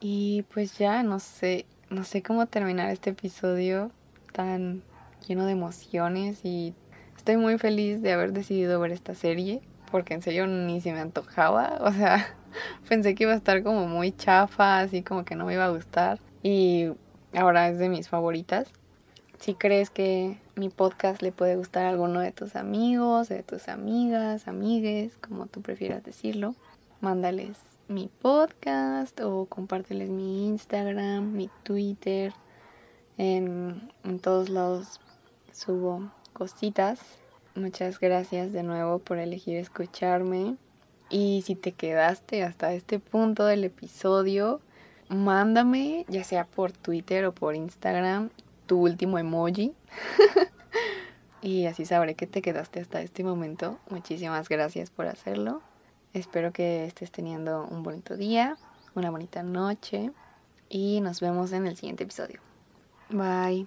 Y 0.00 0.44
pues 0.52 0.76
ya, 0.78 1.04
no 1.04 1.20
sé, 1.20 1.64
no 1.90 2.02
sé 2.02 2.24
cómo 2.24 2.46
terminar 2.46 2.90
este 2.90 3.10
episodio 3.10 3.92
tan 4.32 4.82
lleno 5.28 5.46
de 5.46 5.52
emociones 5.52 6.40
y 6.44 6.74
estoy 7.16 7.36
muy 7.36 7.56
feliz 7.58 8.02
de 8.02 8.12
haber 8.12 8.32
decidido 8.32 8.80
ver 8.80 8.90
esta 8.90 9.14
serie 9.14 9.62
porque 9.90 10.14
en 10.14 10.22
serio 10.22 10.46
ni 10.46 10.80
se 10.80 10.92
me 10.92 10.98
antojaba, 10.98 11.78
o 11.80 11.92
sea, 11.92 12.34
pensé 12.88 13.14
que 13.14 13.24
iba 13.24 13.32
a 13.32 13.36
estar 13.36 13.62
como 13.62 13.86
muy 13.86 14.12
chafa, 14.12 14.80
así 14.80 15.02
como 15.02 15.24
que 15.24 15.34
no 15.34 15.46
me 15.46 15.54
iba 15.54 15.64
a 15.64 15.70
gustar 15.70 16.18
y 16.42 16.90
ahora 17.34 17.68
es 17.68 17.78
de 17.78 17.88
mis 17.88 18.08
favoritas. 18.08 18.68
Si 19.38 19.54
crees 19.54 19.90
que 19.90 20.38
mi 20.54 20.70
podcast 20.70 21.20
le 21.20 21.32
puede 21.32 21.56
gustar 21.56 21.84
a 21.84 21.90
alguno 21.90 22.20
de 22.20 22.32
tus 22.32 22.56
amigos, 22.56 23.28
de 23.28 23.42
tus 23.42 23.68
amigas, 23.68 24.48
amigues, 24.48 25.18
como 25.18 25.46
tú 25.46 25.60
prefieras 25.60 26.02
decirlo, 26.04 26.54
mándales 27.00 27.58
mi 27.88 28.08
podcast 28.20 29.20
o 29.20 29.46
compárteles 29.46 30.10
mi 30.10 30.48
Instagram, 30.48 31.32
mi 31.32 31.50
Twitter. 31.62 32.32
En, 33.18 33.90
en 34.04 34.18
todos 34.18 34.48
lados 34.48 35.00
subo 35.52 36.10
cositas. 36.32 37.00
Muchas 37.54 37.98
gracias 38.00 38.52
de 38.52 38.62
nuevo 38.62 38.98
por 38.98 39.18
elegir 39.18 39.56
escucharme. 39.56 40.56
Y 41.08 41.42
si 41.46 41.54
te 41.54 41.72
quedaste 41.72 42.42
hasta 42.42 42.72
este 42.72 42.98
punto 42.98 43.44
del 43.44 43.64
episodio, 43.64 44.60
mándame, 45.08 46.04
ya 46.08 46.24
sea 46.24 46.44
por 46.44 46.72
Twitter 46.72 47.24
o 47.26 47.32
por 47.32 47.54
Instagram, 47.54 48.30
tu 48.66 48.80
último 48.80 49.18
emoji. 49.18 49.74
y 51.42 51.66
así 51.66 51.86
sabré 51.86 52.14
que 52.14 52.26
te 52.26 52.42
quedaste 52.42 52.80
hasta 52.80 53.00
este 53.02 53.22
momento. 53.22 53.78
Muchísimas 53.88 54.48
gracias 54.48 54.90
por 54.90 55.06
hacerlo. 55.06 55.62
Espero 56.12 56.52
que 56.52 56.86
estés 56.86 57.12
teniendo 57.12 57.66
un 57.70 57.82
bonito 57.82 58.16
día, 58.16 58.56
una 58.94 59.10
bonita 59.10 59.42
noche 59.42 60.10
y 60.68 61.00
nos 61.02 61.20
vemos 61.20 61.52
en 61.52 61.66
el 61.66 61.76
siguiente 61.76 62.04
episodio. 62.04 62.40
Bye. 63.10 63.66